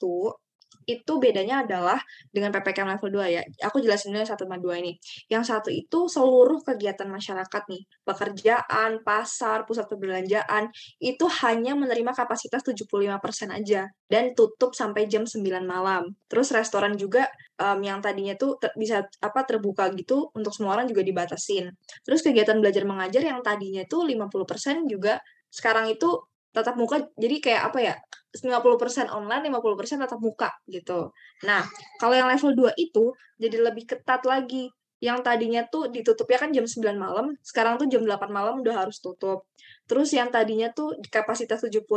itu 0.88 1.20
bedanya 1.20 1.68
adalah 1.68 2.00
dengan 2.32 2.48
PPKM 2.48 2.96
level 2.96 3.20
2 3.20 3.28
ya. 3.28 3.42
Aku 3.68 3.84
jelasin 3.84 4.16
dulu 4.16 4.24
yang 4.24 4.30
1 4.32 4.40
sama 4.40 4.56
2 4.56 4.80
ini. 4.80 4.92
Yang 5.28 5.44
satu 5.52 5.68
itu 5.68 6.08
seluruh 6.08 6.64
kegiatan 6.64 7.04
masyarakat 7.04 7.62
nih, 7.68 7.82
pekerjaan, 8.08 9.04
pasar, 9.04 9.68
pusat 9.68 9.84
perbelanjaan, 9.84 10.72
itu 10.96 11.28
hanya 11.44 11.76
menerima 11.76 12.16
kapasitas 12.16 12.64
75% 12.64 13.52
aja 13.52 13.92
dan 14.08 14.32
tutup 14.32 14.72
sampai 14.72 15.04
jam 15.04 15.28
9 15.28 15.44
malam. 15.68 16.16
Terus 16.32 16.56
restoran 16.56 16.96
juga 16.96 17.28
um, 17.60 17.78
yang 17.84 18.00
tadinya 18.00 18.32
tuh 18.40 18.56
ter 18.56 18.72
bisa 18.80 19.04
apa 19.20 19.44
terbuka 19.44 19.92
gitu 19.92 20.32
untuk 20.32 20.56
semua 20.56 20.80
orang 20.80 20.88
juga 20.88 21.04
dibatasin. 21.04 21.68
Terus 22.00 22.24
kegiatan 22.24 22.56
belajar 22.56 22.88
mengajar 22.88 23.20
yang 23.20 23.44
tadinya 23.44 23.84
tuh 23.84 24.08
50% 24.08 24.88
juga 24.88 25.20
sekarang 25.52 25.92
itu 25.92 26.08
tatap 26.52 26.74
muka 26.80 27.04
jadi 27.14 27.36
kayak 27.38 27.62
apa 27.72 27.78
ya 27.80 27.94
50% 28.32 29.08
online 29.08 29.48
50% 29.48 30.04
tatap 30.04 30.20
muka 30.20 30.52
gitu. 30.68 31.12
Nah 31.48 31.64
kalau 31.96 32.14
yang 32.14 32.28
level 32.28 32.52
2 32.52 32.76
itu 32.76 33.16
jadi 33.40 33.56
lebih 33.72 33.88
ketat 33.88 34.24
lagi. 34.28 34.68
Yang 34.98 35.30
tadinya 35.30 35.62
tuh 35.70 35.94
ditutupnya 35.94 36.38
kan 36.42 36.50
jam 36.50 36.66
9 36.66 36.98
malam 36.98 37.30
sekarang 37.46 37.78
tuh 37.78 37.86
jam 37.86 38.02
8 38.02 38.28
malam 38.28 38.60
udah 38.60 38.84
harus 38.84 38.98
tutup. 38.98 39.46
Terus 39.88 40.10
yang 40.12 40.28
tadinya 40.28 40.68
tuh 40.74 40.98
kapasitas 41.08 41.62
75% 41.64 41.88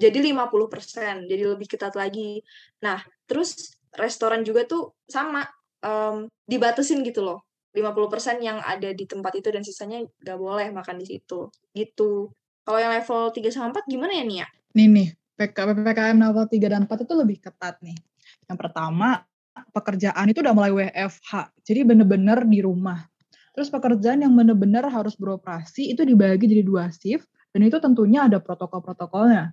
jadi 0.00 0.18
50% 0.32 1.28
jadi 1.28 1.44
lebih 1.46 1.68
ketat 1.68 1.94
lagi. 1.94 2.40
Nah 2.82 2.98
terus 3.28 3.76
restoran 3.92 4.42
juga 4.42 4.64
tuh 4.64 4.96
sama 5.04 5.44
um, 5.84 6.26
dibatasin 6.48 7.04
gitu 7.06 7.22
loh. 7.22 7.44
50% 7.72 8.44
yang 8.44 8.60
ada 8.60 8.92
di 8.92 9.04
tempat 9.08 9.32
itu 9.40 9.48
dan 9.48 9.64
sisanya 9.64 10.04
gak 10.20 10.36
boleh 10.36 10.72
makan 10.72 11.00
di 11.00 11.06
situ. 11.08 11.48
Gitu 11.72 12.28
kalau 12.62 12.78
yang 12.78 12.94
level 12.94 13.30
3 13.34 13.50
sama 13.50 13.74
4 13.74 13.90
gimana 13.90 14.12
ya 14.14 14.24
Nia? 14.24 14.46
Nih 14.72 14.88
nih, 14.88 15.08
PK, 15.34 15.56
PPKM 15.58 16.16
level 16.18 16.46
3 16.46 16.72
dan 16.72 16.82
4 16.86 17.04
itu 17.04 17.14
lebih 17.18 17.36
ketat 17.42 17.76
nih. 17.82 17.98
Yang 18.46 18.58
pertama, 18.58 19.26
pekerjaan 19.74 20.26
itu 20.30 20.40
udah 20.40 20.54
mulai 20.54 20.72
WFH. 20.72 21.52
Jadi 21.66 21.80
bener-bener 21.84 22.46
di 22.46 22.64
rumah. 22.64 23.04
Terus 23.52 23.68
pekerjaan 23.68 24.24
yang 24.24 24.32
bener-bener 24.32 24.88
harus 24.88 25.12
beroperasi 25.12 25.92
itu 25.92 26.08
dibagi 26.08 26.48
jadi 26.48 26.64
dua 26.64 26.88
shift 26.88 27.28
dan 27.52 27.68
itu 27.68 27.76
tentunya 27.84 28.24
ada 28.24 28.40
protokol-protokolnya. 28.40 29.52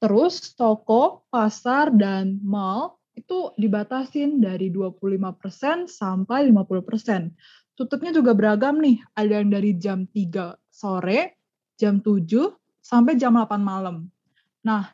Terus 0.00 0.52
toko, 0.56 1.24
pasar, 1.32 1.92
dan 1.92 2.40
mall 2.44 3.00
itu 3.16 3.52
dibatasin 3.56 4.40
dari 4.40 4.72
25% 4.72 5.88
sampai 5.88 6.48
50%. 6.52 7.32
Tutupnya 7.76 8.12
juga 8.12 8.36
beragam 8.36 8.80
nih, 8.80 9.00
ada 9.16 9.40
yang 9.40 9.48
dari 9.48 9.72
jam 9.76 10.04
3 10.04 10.56
sore 10.68 11.39
jam 11.80 12.04
7 12.04 12.52
sampai 12.84 13.16
jam 13.16 13.32
8 13.32 13.56
malam. 13.64 14.12
Nah, 14.60 14.92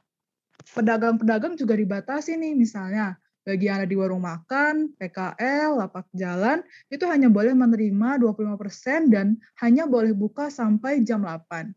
pedagang-pedagang 0.71 1.59
juga 1.59 1.75
dibatasi 1.75 2.39
nih 2.39 2.55
misalnya 2.55 3.19
bagi 3.47 3.71
yang 3.71 3.79
ada 3.83 3.87
di 3.87 3.95
warung 3.95 4.27
makan, 4.27 4.91
PKL, 4.99 5.79
lapak 5.79 6.11
jalan, 6.11 6.67
itu 6.91 7.07
hanya 7.07 7.31
boleh 7.31 7.55
menerima 7.55 8.19
25% 8.19 9.07
dan 9.07 9.39
hanya 9.63 9.87
boleh 9.87 10.11
buka 10.11 10.51
sampai 10.51 11.07
jam 11.07 11.23
8. 11.23 11.71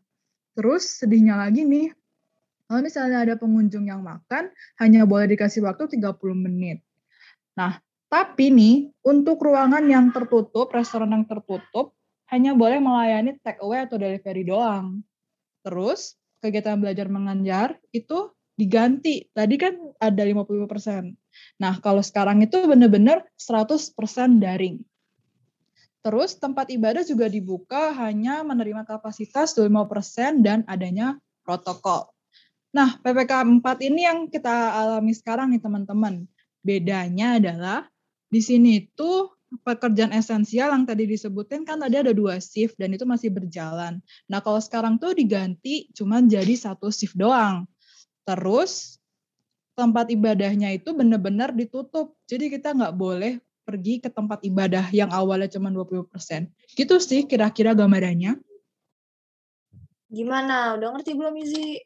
Terus 0.58 0.98
sedihnya 0.98 1.38
lagi 1.38 1.62
nih, 1.62 1.94
kalau 2.66 2.82
misalnya 2.82 3.22
ada 3.22 3.34
pengunjung 3.38 3.86
yang 3.86 4.02
makan, 4.02 4.50
hanya 4.82 5.06
boleh 5.06 5.30
dikasih 5.30 5.62
waktu 5.62 5.94
30 5.94 6.34
menit. 6.34 6.82
Nah, 7.54 7.78
tapi 8.10 8.50
nih, 8.50 8.90
untuk 9.06 9.38
ruangan 9.38 9.86
yang 9.86 10.10
tertutup, 10.10 10.74
restoran 10.74 11.14
yang 11.14 11.22
tertutup, 11.22 11.94
hanya 12.30 12.54
boleh 12.54 12.78
melayani 12.78 13.36
take 13.42 13.58
away 13.62 13.82
atau 13.84 13.98
delivery 13.98 14.46
doang. 14.46 15.02
Terus 15.66 16.14
kegiatan 16.40 16.78
belajar 16.78 17.10
mengajar 17.10 17.76
itu 17.90 18.32
diganti. 18.54 19.26
Tadi 19.34 19.54
kan 19.58 19.74
ada 19.98 20.22
50%. 20.22 21.14
Nah, 21.60 21.74
kalau 21.82 22.00
sekarang 22.00 22.40
itu 22.44 22.60
benar-benar 22.64 23.26
100% 23.36 23.96
daring. 24.38 24.80
Terus 26.00 26.36
tempat 26.40 26.72
ibadah 26.72 27.04
juga 27.04 27.28
dibuka 27.28 27.92
hanya 27.92 28.40
menerima 28.40 28.88
kapasitas 28.88 29.52
25% 29.52 30.40
dan 30.40 30.64
adanya 30.64 31.20
protokol. 31.44 32.08
Nah, 32.70 32.96
PPKM 33.02 33.60
4 33.60 33.88
ini 33.90 34.06
yang 34.06 34.18
kita 34.30 34.80
alami 34.80 35.12
sekarang 35.12 35.52
nih 35.52 35.60
teman-teman. 35.60 36.24
Bedanya 36.62 37.36
adalah 37.36 37.88
di 38.30 38.40
sini 38.40 38.86
itu 38.86 39.26
pekerjaan 39.66 40.14
esensial 40.14 40.70
yang 40.70 40.86
tadi 40.86 41.10
disebutin 41.10 41.66
kan 41.66 41.82
tadi 41.82 41.98
ada 41.98 42.14
dua 42.14 42.38
shift 42.38 42.78
dan 42.78 42.94
itu 42.94 43.02
masih 43.02 43.34
berjalan. 43.34 43.98
Nah 44.30 44.38
kalau 44.38 44.62
sekarang 44.62 44.96
tuh 44.96 45.10
diganti 45.12 45.90
cuma 45.90 46.22
jadi 46.22 46.54
satu 46.54 46.88
shift 46.94 47.18
doang. 47.18 47.66
Terus 48.22 49.02
tempat 49.74 50.06
ibadahnya 50.12 50.70
itu 50.76 50.94
benar-benar 50.94 51.50
ditutup. 51.50 52.14
Jadi 52.30 52.52
kita 52.52 52.70
nggak 52.76 52.94
boleh 52.94 53.42
pergi 53.66 54.02
ke 54.02 54.10
tempat 54.10 54.42
ibadah 54.46 54.86
yang 54.94 55.10
awalnya 55.10 55.50
cuma 55.50 55.70
20%. 55.70 56.50
Gitu 56.74 56.94
sih 57.02 57.26
kira-kira 57.26 57.74
gambarannya. 57.74 58.38
Gimana? 60.10 60.74
Udah 60.74 60.94
ngerti 60.94 61.14
belum 61.14 61.34
Izi? 61.38 61.78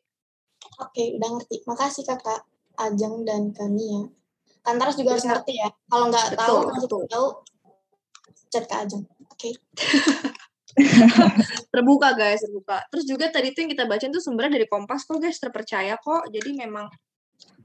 Oke, 0.81 1.17
udah 1.17 1.29
ngerti. 1.39 1.61
Makasih 1.69 2.05
kakak 2.09 2.41
Ajeng 2.81 3.23
dan 3.29 3.53
Kania. 3.53 4.09
Kantaras 4.65 4.97
juga 4.97 5.13
harus 5.15 5.29
ngerti 5.29 5.61
ya. 5.61 5.69
Kalau 5.93 6.09
nggak 6.09 6.41
tahu, 6.41 6.57
masih 6.73 6.89
tahu, 6.89 7.27
chat 8.55 8.65
ke 8.71 8.75
Ajeng. 8.79 9.03
Oke. 9.27 9.51
Okay. 9.51 9.53
terbuka 11.75 12.15
guys, 12.15 12.43
terbuka. 12.43 12.83
Terus 12.91 13.05
juga 13.07 13.27
tadi 13.31 13.51
tuh 13.55 13.67
yang 13.67 13.71
kita 13.75 13.85
bacain 13.91 14.11
tuh 14.15 14.23
sumbernya 14.23 14.59
dari 14.59 14.67
Kompas 14.71 15.07
kok 15.07 15.19
guys, 15.19 15.39
terpercaya 15.43 15.99
kok. 15.99 16.31
Jadi 16.31 16.51
memang 16.55 16.87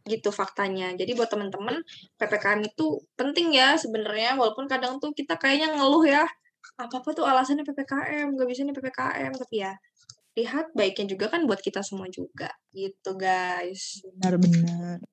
gitu 0.09 0.33
faktanya. 0.33 0.93
Jadi 0.97 1.13
buat 1.13 1.29
teman-teman 1.29 1.85
PPKM 2.17 2.65
itu 2.65 2.97
penting 3.13 3.53
ya 3.53 3.77
sebenarnya 3.77 4.33
walaupun 4.33 4.65
kadang 4.65 4.97
tuh 4.97 5.13
kita 5.13 5.37
kayaknya 5.37 5.77
ngeluh 5.77 6.05
ya 6.05 6.25
apa-apa 6.79 7.11
tuh 7.13 7.25
alasannya 7.27 7.63
PPKM, 7.67 8.35
gak 8.35 8.47
bisa 8.47 8.63
nih 8.65 8.75
PPKM 8.75 9.31
tapi 9.35 9.55
ya 9.63 9.73
lihat 10.37 10.71
baiknya 10.71 11.05
juga 11.11 11.27
kan 11.27 11.43
buat 11.43 11.59
kita 11.59 11.83
semua 11.83 12.07
juga 12.07 12.49
gitu 12.71 13.19
guys. 13.19 13.99
Benar-benar. 14.17 15.03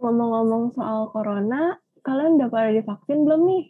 Ngomong-ngomong 0.00 0.72
soal 0.72 1.12
corona, 1.12 1.76
kalian 2.00 2.40
udah 2.40 2.48
pada 2.48 2.72
divaksin 2.72 3.20
belum 3.28 3.40
nih? 3.44 3.64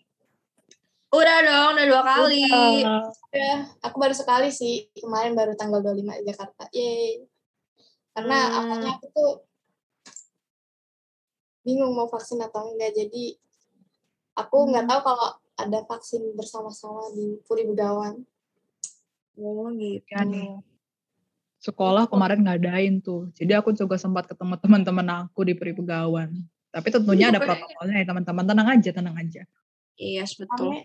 Udah 1.10 1.38
dong, 1.42 1.70
udah 1.74 1.86
dua 1.90 2.02
kali. 2.06 2.46
Udah. 2.46 3.10
Ya, 3.34 3.66
aku 3.82 3.96
baru 3.98 4.14
sekali 4.14 4.54
sih. 4.54 4.86
Kemarin 4.94 5.34
baru 5.34 5.58
tanggal 5.58 5.82
25 5.82 6.22
di 6.22 6.24
Jakarta. 6.30 6.70
Yeay. 6.70 7.26
Karena 8.14 8.38
Hmm. 8.38 8.54
awalnya 8.62 8.90
aku 8.94 9.06
tuh 9.10 9.32
bingung 11.66 11.98
mau 11.98 12.06
vaksin 12.06 12.38
atau 12.46 12.70
enggak. 12.70 12.94
Jadi 12.94 13.34
aku 14.38 14.56
nggak 14.70 14.86
tahu 14.86 15.00
kalau 15.02 15.28
ada 15.58 15.78
vaksin 15.90 16.22
bersama-sama 16.38 17.10
di 17.10 17.42
Puri 17.42 17.66
Begawan. 17.66 18.22
Oh 19.34 19.66
gitu. 19.74 20.06
Ya 20.14 20.22
nih. 20.22 20.62
Sekolah 21.60 22.08
kemarin 22.08 22.40
ngadain 22.40 23.04
tuh. 23.04 23.28
Jadi 23.36 23.52
aku 23.52 23.76
juga 23.76 24.00
sempat 24.00 24.24
ketemu 24.24 24.56
teman-teman 24.56 25.28
aku 25.28 25.44
di 25.44 25.52
Peri 25.52 25.76
Begawan. 25.76 26.32
Tapi 26.72 26.88
tentunya 26.88 27.28
ada 27.28 27.36
protokolnya 27.36 28.00
ya 28.00 28.06
teman-teman. 28.08 28.44
Tenang 28.48 28.68
aja, 28.72 28.90
tenang 28.96 29.16
aja. 29.20 29.42
Iya, 30.00 30.24
yes, 30.24 30.40
betul. 30.40 30.80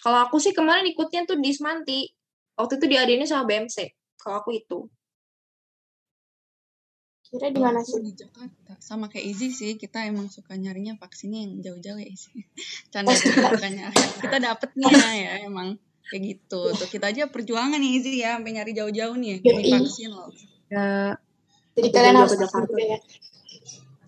Kalau 0.00 0.18
aku 0.24 0.40
sih 0.40 0.56
kemarin 0.56 0.88
ikutnya 0.88 1.28
tuh 1.28 1.36
di 1.36 1.52
Semanti. 1.52 2.08
Waktu 2.56 2.80
itu 2.80 2.86
diadainnya 2.88 3.28
sama 3.28 3.44
BMC. 3.44 3.92
Kalau 4.16 4.40
aku 4.40 4.56
itu. 4.56 4.88
Kira 7.28 7.52
di 7.52 7.60
mana 7.60 7.84
sih? 7.84 8.00
di 8.00 8.16
Jakarta. 8.16 8.78
Sama 8.80 9.12
kayak 9.12 9.26
Izzy 9.36 9.52
sih, 9.52 9.72
kita 9.76 10.06
emang 10.06 10.32
suka 10.32 10.56
nyarinya 10.56 10.96
vaksinnya 10.96 11.44
yang 11.44 11.52
jauh-jauh 11.60 12.00
ya 12.00 12.08
Izzy. 12.08 12.46
Canda. 12.94 13.12
Kita 14.22 14.36
dapetnya 14.40 14.88
ya 15.12 15.44
emang 15.44 15.76
kayak 16.10 16.22
gitu. 16.22 16.60
Tuh 16.74 16.88
kita 16.88 17.10
aja 17.10 17.28
perjuangan 17.28 17.78
nih 17.78 17.90
Izzy 18.00 18.20
ya, 18.20 18.36
sampai 18.36 18.52
nyari 18.56 18.72
jauh-jauh 18.76 19.16
nih 19.16 19.40
demi 19.40 19.62
Yoi. 19.64 19.72
vaksin 19.72 20.10
loh. 20.12 20.28
Ya, 20.68 21.16
Jadi 21.74 21.88
Aku 21.90 21.96
kalian 21.96 22.16
harus 22.16 22.36
Jakarta. 22.38 22.70
juga 22.70 22.82
ya. 22.82 22.98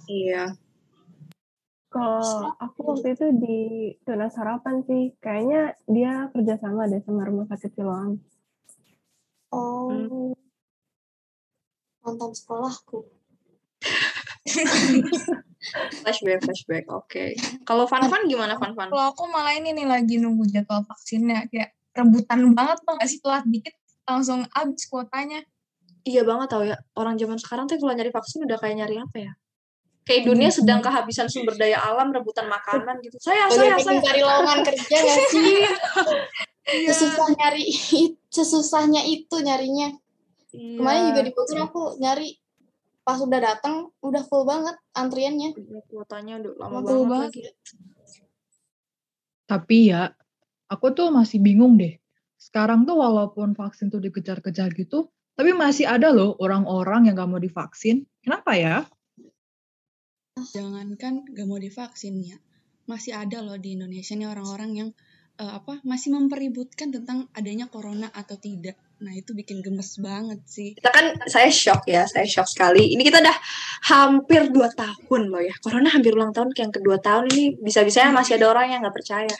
iya. 0.06 0.44
Kalau 1.90 2.52
aku 2.60 2.80
waktu 2.92 3.16
itu 3.16 3.26
di 3.40 3.58
Tunas 4.04 4.36
Harapan 4.36 4.84
sih, 4.84 5.16
kayaknya 5.18 5.74
dia 5.88 6.28
kerjasama 6.30 6.84
deh 6.86 7.00
sama 7.00 7.24
Rumah 7.24 7.48
Sakit 7.48 7.72
Siloam. 7.72 8.20
Oh. 9.48 10.36
Mantan 12.04 12.32
sekolahku. 12.36 13.08
Flashback, 16.04 16.38
flashback. 16.46 16.84
Oke. 16.94 17.34
Kalau 17.66 17.90
Fan 17.90 18.06
Fan 18.06 18.30
gimana 18.30 18.54
Fan 18.54 18.78
Fan? 18.78 18.86
Kalau 18.92 19.10
aku 19.10 19.26
malah 19.26 19.56
ini 19.58 19.74
nih 19.74 19.86
lagi 19.88 20.22
nunggu 20.22 20.46
jadwal 20.46 20.86
vaksinnya. 20.86 21.50
Kayak 21.50 21.74
rebutan 21.96 22.40
banget 22.52 22.78
tuh 22.84 22.94
gak 23.00 23.08
sih 23.08 23.18
telat 23.24 23.44
dikit 23.48 23.74
langsung 24.06 24.44
habis 24.52 24.84
kuotanya. 24.86 25.40
Iya 26.06 26.22
banget 26.22 26.48
tau 26.52 26.62
ya. 26.62 26.76
Orang 26.94 27.18
zaman 27.18 27.40
sekarang 27.40 27.66
tuh 27.66 27.80
kalau 27.82 27.96
nyari 27.96 28.14
vaksin 28.14 28.46
udah 28.46 28.58
kayak 28.60 28.76
nyari 28.84 28.96
apa 29.02 29.16
ya? 29.18 29.32
Kayak 30.06 30.22
dunia 30.30 30.50
sedang 30.54 30.78
kehabisan 30.78 31.26
sumber 31.26 31.58
daya 31.58 31.82
alam, 31.82 32.14
rebutan 32.14 32.46
makanan 32.46 33.02
gitu. 33.02 33.18
Saya, 33.18 33.50
Udah 33.50 33.74
saya, 33.74 33.82
saya. 33.82 33.98
cari 34.06 34.20
lowongan 34.22 34.60
kerja 34.62 34.96
gak 35.02 35.20
sih? 35.34 35.54
Sesusah 36.90 37.26
nyari, 37.34 37.64
sesusahnya 38.30 39.02
itu 39.02 39.34
nyarinya. 39.42 39.94
Iya. 40.54 40.78
Kemarin 40.78 41.02
juga 41.10 41.20
di 41.26 41.32
Bogor 41.34 41.58
aku 41.62 41.82
nyari 41.98 42.38
pas 43.06 43.22
udah 43.22 43.38
datang 43.38 43.90
udah 44.02 44.22
full 44.26 44.42
banget 44.46 44.74
antriannya. 44.94 45.54
Udah 45.54 45.82
kuotanya 45.90 46.42
udah 46.42 46.52
lama 46.58 46.70
Lama 46.70 46.82
banget, 46.82 47.06
banget. 47.06 47.30
lagi. 47.30 47.40
Tapi 49.46 49.76
ya, 49.94 50.10
aku 50.66 50.92
tuh 50.92 51.08
masih 51.14 51.38
bingung 51.38 51.78
deh. 51.78 51.96
Sekarang 52.36 52.84
tuh 52.84 53.00
walaupun 53.00 53.56
vaksin 53.56 53.88
tuh 53.88 54.02
dikejar-kejar 54.02 54.76
gitu, 54.76 55.08
tapi 55.36 55.56
masih 55.56 55.88
ada 55.88 56.12
loh 56.12 56.36
orang-orang 56.40 57.08
yang 57.08 57.16
gak 57.16 57.30
mau 57.30 57.40
divaksin. 57.40 58.04
Kenapa 58.20 58.56
ya? 58.56 58.84
Jangankan 60.36 61.32
gak 61.32 61.46
mau 61.48 61.56
divaksin 61.56 62.20
ya, 62.20 62.36
masih 62.84 63.16
ada 63.16 63.40
loh 63.40 63.56
di 63.56 63.72
Indonesia 63.72 64.12
nih 64.12 64.28
orang-orang 64.28 64.70
yang 64.76 64.88
eh, 65.40 65.52
apa 65.52 65.80
masih 65.80 66.12
mempeributkan 66.12 66.92
tentang 66.92 67.32
adanya 67.32 67.72
corona 67.72 68.12
atau 68.12 68.36
tidak. 68.36 68.76
Nah 68.96 69.12
itu 69.12 69.36
bikin 69.36 69.60
gemes 69.60 70.00
banget 70.00 70.40
sih. 70.48 70.72
Kita 70.72 70.88
kan, 70.88 71.20
saya 71.28 71.52
shock 71.52 71.84
ya, 71.84 72.08
saya 72.08 72.24
shock 72.24 72.48
sekali. 72.48 72.96
Ini 72.96 73.02
kita 73.04 73.20
udah 73.20 73.36
hampir 73.92 74.48
dua 74.48 74.72
tahun 74.72 75.28
loh 75.28 75.40
ya. 75.44 75.52
Corona 75.60 75.92
hampir 75.92 76.16
ulang 76.16 76.32
tahun 76.32 76.56
ke 76.56 76.64
yang 76.64 76.72
kedua 76.72 76.96
tahun 77.00 77.28
ini 77.32 77.60
bisa-bisanya 77.60 78.12
masih 78.12 78.40
ada 78.40 78.56
orang 78.56 78.72
yang 78.72 78.80
nggak 78.80 78.96
percaya. 78.96 79.36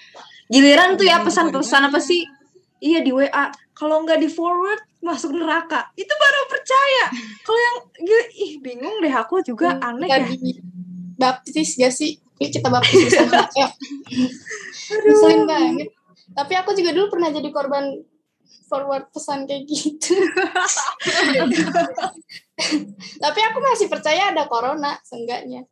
Giliran 0.46 0.94
tuh 0.94 1.06
ya 1.06 1.18
yang 1.18 1.26
pesan-pesan 1.26 1.90
apa 1.90 1.98
sih? 1.98 2.22
Iya 2.78 3.02
di 3.02 3.10
WA. 3.10 3.50
Kalau 3.76 4.02
nggak 4.06 4.22
di 4.22 4.30
forward 4.30 4.78
masuk 5.02 5.34
neraka. 5.34 5.90
Itu 5.94 6.10
baru 6.10 6.40
percaya. 6.50 7.04
Kalau 7.46 7.60
yang 7.60 7.76
gila, 8.02 8.24
ih 8.34 8.52
bingung 8.62 8.96
deh 9.02 9.12
aku 9.12 9.42
juga 9.46 9.78
aneh 9.78 10.08
Kita 10.10 10.18
ya. 10.18 10.26
baptis 11.16 11.78
gak 11.78 11.94
sih? 11.94 12.18
Yuk 12.42 12.50
kita 12.52 12.68
baptis 12.68 13.14
bersama. 13.14 13.46
Banget. 15.50 15.88
Tapi 16.36 16.52
aku 16.58 16.76
juga 16.76 16.92
dulu 16.92 17.16
pernah 17.16 17.32
jadi 17.32 17.48
korban 17.48 17.96
forward 18.66 19.08
pesan 19.14 19.46
kayak 19.46 19.62
gitu. 19.64 20.14
Tapi 23.24 23.40
aku 23.40 23.58
masih 23.62 23.86
percaya 23.86 24.34
ada 24.34 24.50
corona, 24.50 24.98
seenggaknya. 25.06 25.64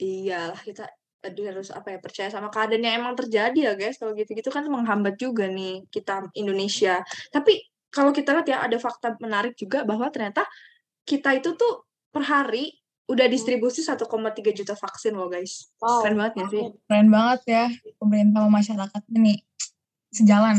Iyalah 0.00 0.62
kita 0.62 0.86
aduh, 1.20 1.44
harus 1.52 1.68
apa 1.70 1.96
ya 1.96 1.98
percaya 2.00 2.28
sama 2.32 2.48
keadaan 2.48 2.82
yang 2.84 3.04
emang 3.04 3.14
terjadi 3.16 3.60
ya 3.60 3.72
guys. 3.76 4.00
Kalau 4.00 4.16
gitu-gitu 4.16 4.48
kan 4.48 4.64
menghambat 4.66 5.20
juga 5.20 5.46
nih 5.46 5.84
kita 5.92 6.32
Indonesia. 6.36 7.04
Tapi 7.28 7.60
kalau 7.92 8.14
kita 8.14 8.32
lihat 8.32 8.46
ya 8.48 8.58
ada 8.64 8.78
fakta 8.80 9.18
menarik 9.18 9.58
juga 9.58 9.84
bahwa 9.84 10.08
ternyata 10.08 10.46
kita 11.04 11.36
itu 11.36 11.58
tuh 11.58 11.84
per 12.10 12.22
hari 12.26 12.70
udah 13.10 13.26
distribusi 13.26 13.82
1,3 13.82 14.06
juta 14.54 14.74
vaksin 14.78 15.18
loh 15.18 15.26
guys. 15.26 15.74
Wow. 15.82 16.06
Keren 16.06 16.16
banget 16.16 16.34
ya 16.38 16.46
sih? 16.46 16.62
Keren 16.86 17.08
banget 17.10 17.40
ya 17.50 17.64
pemerintah 17.98 18.46
sama 18.46 18.50
masyarakat 18.62 19.02
ini 19.18 19.34
sejalan. 20.14 20.56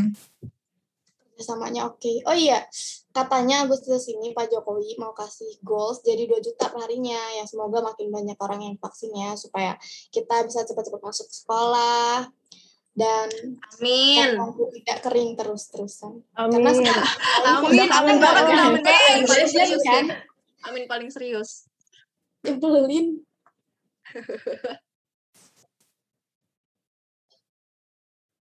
Kerjasamanya 1.42 1.90
oke. 1.90 2.22
Oh 2.30 2.36
iya, 2.38 2.62
katanya 3.10 3.66
Agustus 3.66 4.06
ini 4.06 4.30
Pak 4.30 4.46
Jokowi 4.46 4.94
mau 5.02 5.10
kasih 5.10 5.58
goals 5.66 6.06
jadi 6.06 6.30
2 6.30 6.38
juta 6.38 6.70
perharinya. 6.70 7.18
Ya 7.34 7.42
semoga 7.50 7.82
makin 7.82 8.14
banyak 8.14 8.38
orang 8.38 8.62
yang 8.62 8.78
vaksinnya 8.78 9.34
supaya 9.34 9.74
kita 10.14 10.46
bisa 10.46 10.62
cepat-cepat 10.62 11.02
masuk 11.02 11.26
sekolah 11.26 12.30
dan 12.94 13.26
Amin. 13.74 14.38
tidak 14.78 14.98
kering 15.02 15.34
terus-terusan. 15.34 16.22
Amin. 16.38 16.62
Karena 16.62 16.70
sekarang 16.78 17.06
Amin, 17.58 17.90
amin 17.90 18.16
banget 18.22 18.44
ya, 18.46 18.58
amin 18.70 18.82
banget. 18.86 19.02
Amin 19.18 19.26
paling 19.26 19.50
serius 19.50 19.82
kan. 19.82 20.04
Amin 20.70 20.84
paling 20.86 21.10
serius. 21.10 21.66
nyebelin. 22.46 23.18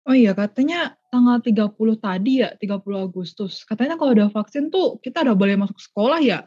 Oh 0.06 0.14
iya, 0.14 0.38
katanya 0.38 0.94
tanggal 1.10 1.42
30 1.42 1.98
tadi 1.98 2.46
ya, 2.46 2.54
30 2.54 3.10
Agustus. 3.10 3.66
Katanya 3.66 3.98
kalau 3.98 4.14
udah 4.14 4.30
vaksin 4.30 4.70
tuh 4.70 5.02
kita 5.02 5.26
udah 5.26 5.34
boleh 5.34 5.58
masuk 5.58 5.82
sekolah 5.82 6.22
ya? 6.22 6.46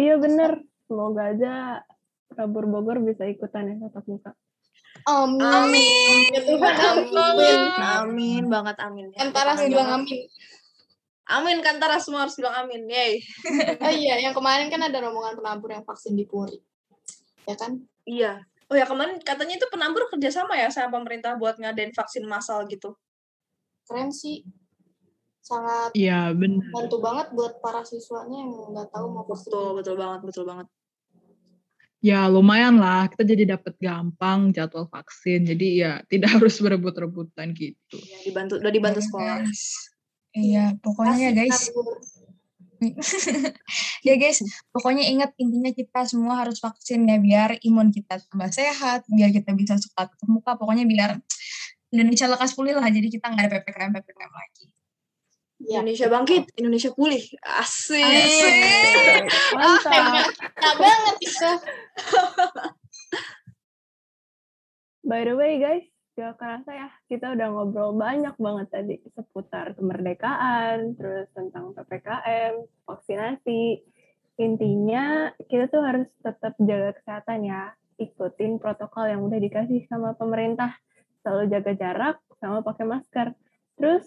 Iya 0.00 0.16
bener. 0.16 0.64
Semoga 0.88 1.36
aja 1.36 1.84
Rabur 2.32 2.64
Bogor 2.64 3.04
bisa 3.04 3.28
ikutan 3.28 3.68
ya 3.68 3.74
tatap 3.88 4.04
muka. 4.08 4.32
Amin. 5.04 5.44
Amin. 5.44 6.32
Amin. 6.48 7.12
Amin. 7.12 7.58
Amin 7.76 8.44
banget 8.48 8.76
amin. 8.80 9.06
Ya, 9.12 9.28
Antara 9.28 9.52
amin 9.52 9.68
bilang 9.68 9.90
amin. 10.00 10.20
Amin 11.28 11.58
Kantara 11.60 12.00
semua 12.00 12.24
harus 12.24 12.36
bilang 12.40 12.56
amin. 12.56 12.88
Yeay. 12.88 13.20
Oh 13.84 13.92
iya, 13.92 14.24
yang 14.24 14.32
kemarin 14.32 14.72
kan 14.72 14.80
ada 14.80 14.96
rombongan 15.04 15.36
penabur 15.36 15.68
yang 15.68 15.84
vaksin 15.84 16.16
di 16.16 16.24
Puri. 16.24 16.56
Ya 17.44 17.54
kan? 17.60 17.84
Iya. 18.08 18.40
Oh 18.68 18.76
ya 18.76 18.84
kemarin 18.84 19.16
katanya 19.24 19.56
itu 19.56 19.66
penabur 19.72 20.12
kerjasama 20.12 20.52
ya 20.60 20.68
sama 20.68 20.92
pemerintah 21.00 21.40
buat 21.40 21.56
ngadain 21.56 21.92
vaksin 21.96 22.28
massal 22.28 22.68
gitu. 22.68 22.92
Keren 23.88 24.12
sih. 24.12 24.44
Sangat 25.40 25.96
Iya, 25.96 26.36
benar. 26.36 26.68
bantu 26.68 27.00
banget 27.00 27.32
buat 27.32 27.56
para 27.64 27.80
siswanya 27.80 28.44
yang 28.44 28.52
nggak 28.76 28.92
tahu 28.92 29.06
mau 29.08 29.24
vaksin. 29.24 29.48
Betul, 29.48 29.68
betul 29.80 29.94
banget, 29.96 30.20
betul 30.28 30.44
banget. 30.44 30.66
Ya 31.98 32.28
lumayan 32.28 32.76
lah, 32.78 33.08
kita 33.08 33.24
jadi 33.24 33.56
dapat 33.58 33.74
gampang 33.80 34.52
jadwal 34.52 34.84
vaksin. 34.92 35.48
Jadi 35.48 35.80
ya 35.80 36.04
tidak 36.04 36.30
harus 36.36 36.60
berebut-rebutan 36.60 37.56
gitu. 37.56 37.96
Ya, 38.04 38.20
dibantu, 38.28 38.60
udah 38.60 38.72
dibantu 38.72 39.00
Iya, 39.00 39.06
sekolah. 39.08 39.36
Iya, 40.36 40.64
pokoknya 40.84 41.16
ya 41.16 41.30
guys. 41.32 41.72
penabur. 41.72 41.96
Ya 44.06 44.14
guys, 44.14 44.38
pokoknya 44.70 45.04
ingat 45.10 45.34
intinya 45.36 45.74
kita 45.74 46.06
semua 46.06 46.46
harus 46.46 46.62
vaksin 46.62 47.04
ya 47.04 47.18
biar 47.18 47.58
imun 47.66 47.90
kita 47.90 48.22
tambah 48.30 48.48
sehat, 48.54 49.04
biar 49.10 49.34
kita 49.34 49.50
bisa 49.52 49.74
sekolah 49.74 50.06
tatap 50.06 50.28
muka, 50.30 50.54
pokoknya 50.54 50.86
biar 50.86 51.18
Indonesia 51.90 52.30
lekas 52.30 52.54
pulih 52.54 52.78
lah, 52.78 52.86
jadi 52.88 53.08
kita 53.10 53.26
nggak 53.26 53.44
ada 53.44 53.52
PPKM 53.58 53.92
PPKM 53.98 54.32
lagi. 54.32 54.66
Ya. 55.58 55.82
Indonesia 55.82 56.06
bangkit, 56.06 56.44
Indonesia 56.54 56.90
pulih. 56.94 57.24
Asik. 57.42 57.98
Asik. 57.98 59.26
Mantap. 59.58 60.30
Nah 60.38 60.74
banget 60.78 61.16
itu. 61.18 61.50
By 65.02 65.26
the 65.26 65.34
way 65.34 65.58
guys, 65.58 65.82
gak 66.18 66.34
kerasa 66.34 66.70
ya, 66.74 66.88
kita 67.06 67.30
udah 67.38 67.46
ngobrol 67.54 67.94
banyak 67.94 68.34
banget 68.42 68.66
tadi 68.74 68.96
seputar 69.14 69.78
kemerdekaan, 69.78 70.98
terus 70.98 71.30
tentang 71.30 71.70
PPKM, 71.78 72.66
vaksinasi. 72.82 73.86
Intinya 74.42 75.30
kita 75.46 75.70
tuh 75.70 75.82
harus 75.86 76.10
tetap 76.18 76.58
jaga 76.58 76.98
kesehatan 76.98 77.46
ya, 77.46 77.70
ikutin 78.02 78.58
protokol 78.58 79.06
yang 79.06 79.22
udah 79.22 79.38
dikasih 79.38 79.86
sama 79.86 80.18
pemerintah. 80.18 80.74
Selalu 81.22 81.54
jaga 81.54 81.72
jarak 81.78 82.16
sama 82.42 82.66
pakai 82.66 82.86
masker. 82.90 83.28
Terus 83.78 84.02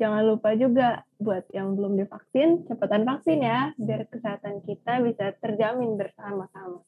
jangan 0.00 0.24
lupa 0.24 0.56
juga 0.56 1.04
buat 1.20 1.44
yang 1.52 1.76
belum 1.76 2.00
divaksin, 2.00 2.64
cepatan 2.72 3.04
vaksin 3.04 3.44
ya, 3.44 3.76
biar 3.76 4.08
kesehatan 4.08 4.64
kita 4.64 5.04
bisa 5.04 5.36
terjamin 5.44 6.00
bersama-sama. 6.00 6.80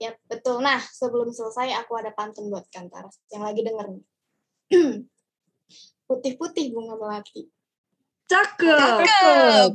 Ya, 0.00 0.16
betul. 0.24 0.64
Nah, 0.64 0.80
sebelum 0.80 1.28
selesai 1.28 1.76
aku 1.76 1.92
ada 2.00 2.08
pantun 2.16 2.48
buat 2.48 2.64
Kantara 2.72 3.12
yang 3.28 3.44
lagi 3.44 3.60
denger 3.60 3.86
nih. 3.92 4.04
Putih-putih 6.08 6.72
bunga 6.72 6.96
melati, 6.96 7.46
Cakep. 8.30 8.78
Cakep. 8.78 9.70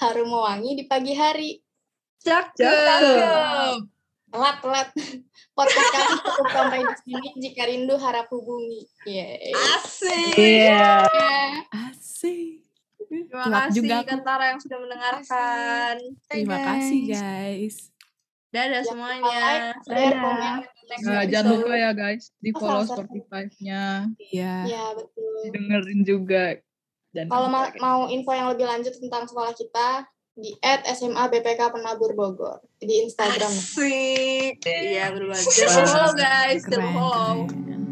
harum 0.00 0.28
mewangi 0.30 0.78
di 0.78 0.84
pagi 0.88 1.12
hari. 1.12 1.58
Cakep. 2.22 3.82
Telat-telat. 4.30 4.88
Podcast 5.56 5.88
kami 5.92 6.14
cukup 6.20 6.46
sampai 6.52 6.80
di 6.84 6.94
sini. 7.02 7.28
Jika 7.42 7.62
rindu 7.66 7.94
harap 7.98 8.30
hubungi. 8.30 8.86
Yeay. 9.04 9.52
Asik. 9.52 10.34
Iya. 10.36 11.10
Asik. 11.72 12.62
Terima 13.06 13.46
kasih 13.50 13.72
juga 13.82 13.94
aku. 14.02 14.08
Kentara 14.14 14.44
yang 14.54 14.60
sudah 14.60 14.78
mendengarkan. 14.82 15.94
Terima 16.30 16.58
kasih 16.60 17.00
guys. 17.10 17.95
Dadah 18.48 18.80
Jangan 18.80 18.86
semuanya. 18.86 19.22
like, 19.26 19.62
share, 19.82 19.96
Dadah. 20.06 20.20
komen. 20.22 20.54
Nah, 21.02 21.24
jangan 21.26 21.46
lupa 21.52 21.74
ya 21.74 21.90
guys, 21.92 22.24
di 22.38 22.50
Oh, 22.50 22.58
follow 22.58 22.82
satu. 22.82 23.02
Spotify-nya, 23.02 24.06
Iya. 24.22 24.54
Ya, 24.64 24.84
betul. 24.92 25.50
dengerin 25.50 26.00
juga. 26.02 26.44
Dan 27.10 27.26
Kalau 27.26 27.48
ma- 27.48 27.74
mau 27.76 28.06
info 28.06 28.30
yang 28.30 28.48
lebih 28.48 28.64
lanjut 28.64 28.94
tentang 28.94 29.24
sekolah 29.24 29.50
kita, 29.52 30.06
di 30.32 30.52
at 30.60 30.84
SMA 30.86 31.26
BPK 31.26 31.72
Penabur 31.72 32.12
Bogor. 32.12 32.60
Di 32.76 33.02
Instagram. 33.02 33.48
Asik. 33.48 34.60
Iya, 34.62 35.10
lupa 35.10 35.34
follow 35.40 36.12
guys. 36.14 36.62
Follow. 36.62 37.48
keren. 37.48 37.82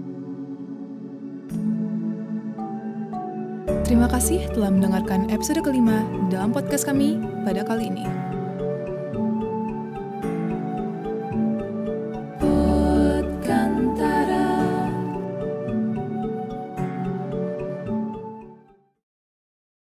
Terima 3.82 4.06
kasih 4.06 4.44
telah 4.50 4.68
mendengarkan 4.68 5.28
episode 5.28 5.60
kelima 5.60 6.02
dalam 6.28 6.52
podcast 6.52 6.84
kami 6.84 7.16
pada 7.42 7.64
kali 7.64 7.88
ini. 7.88 8.04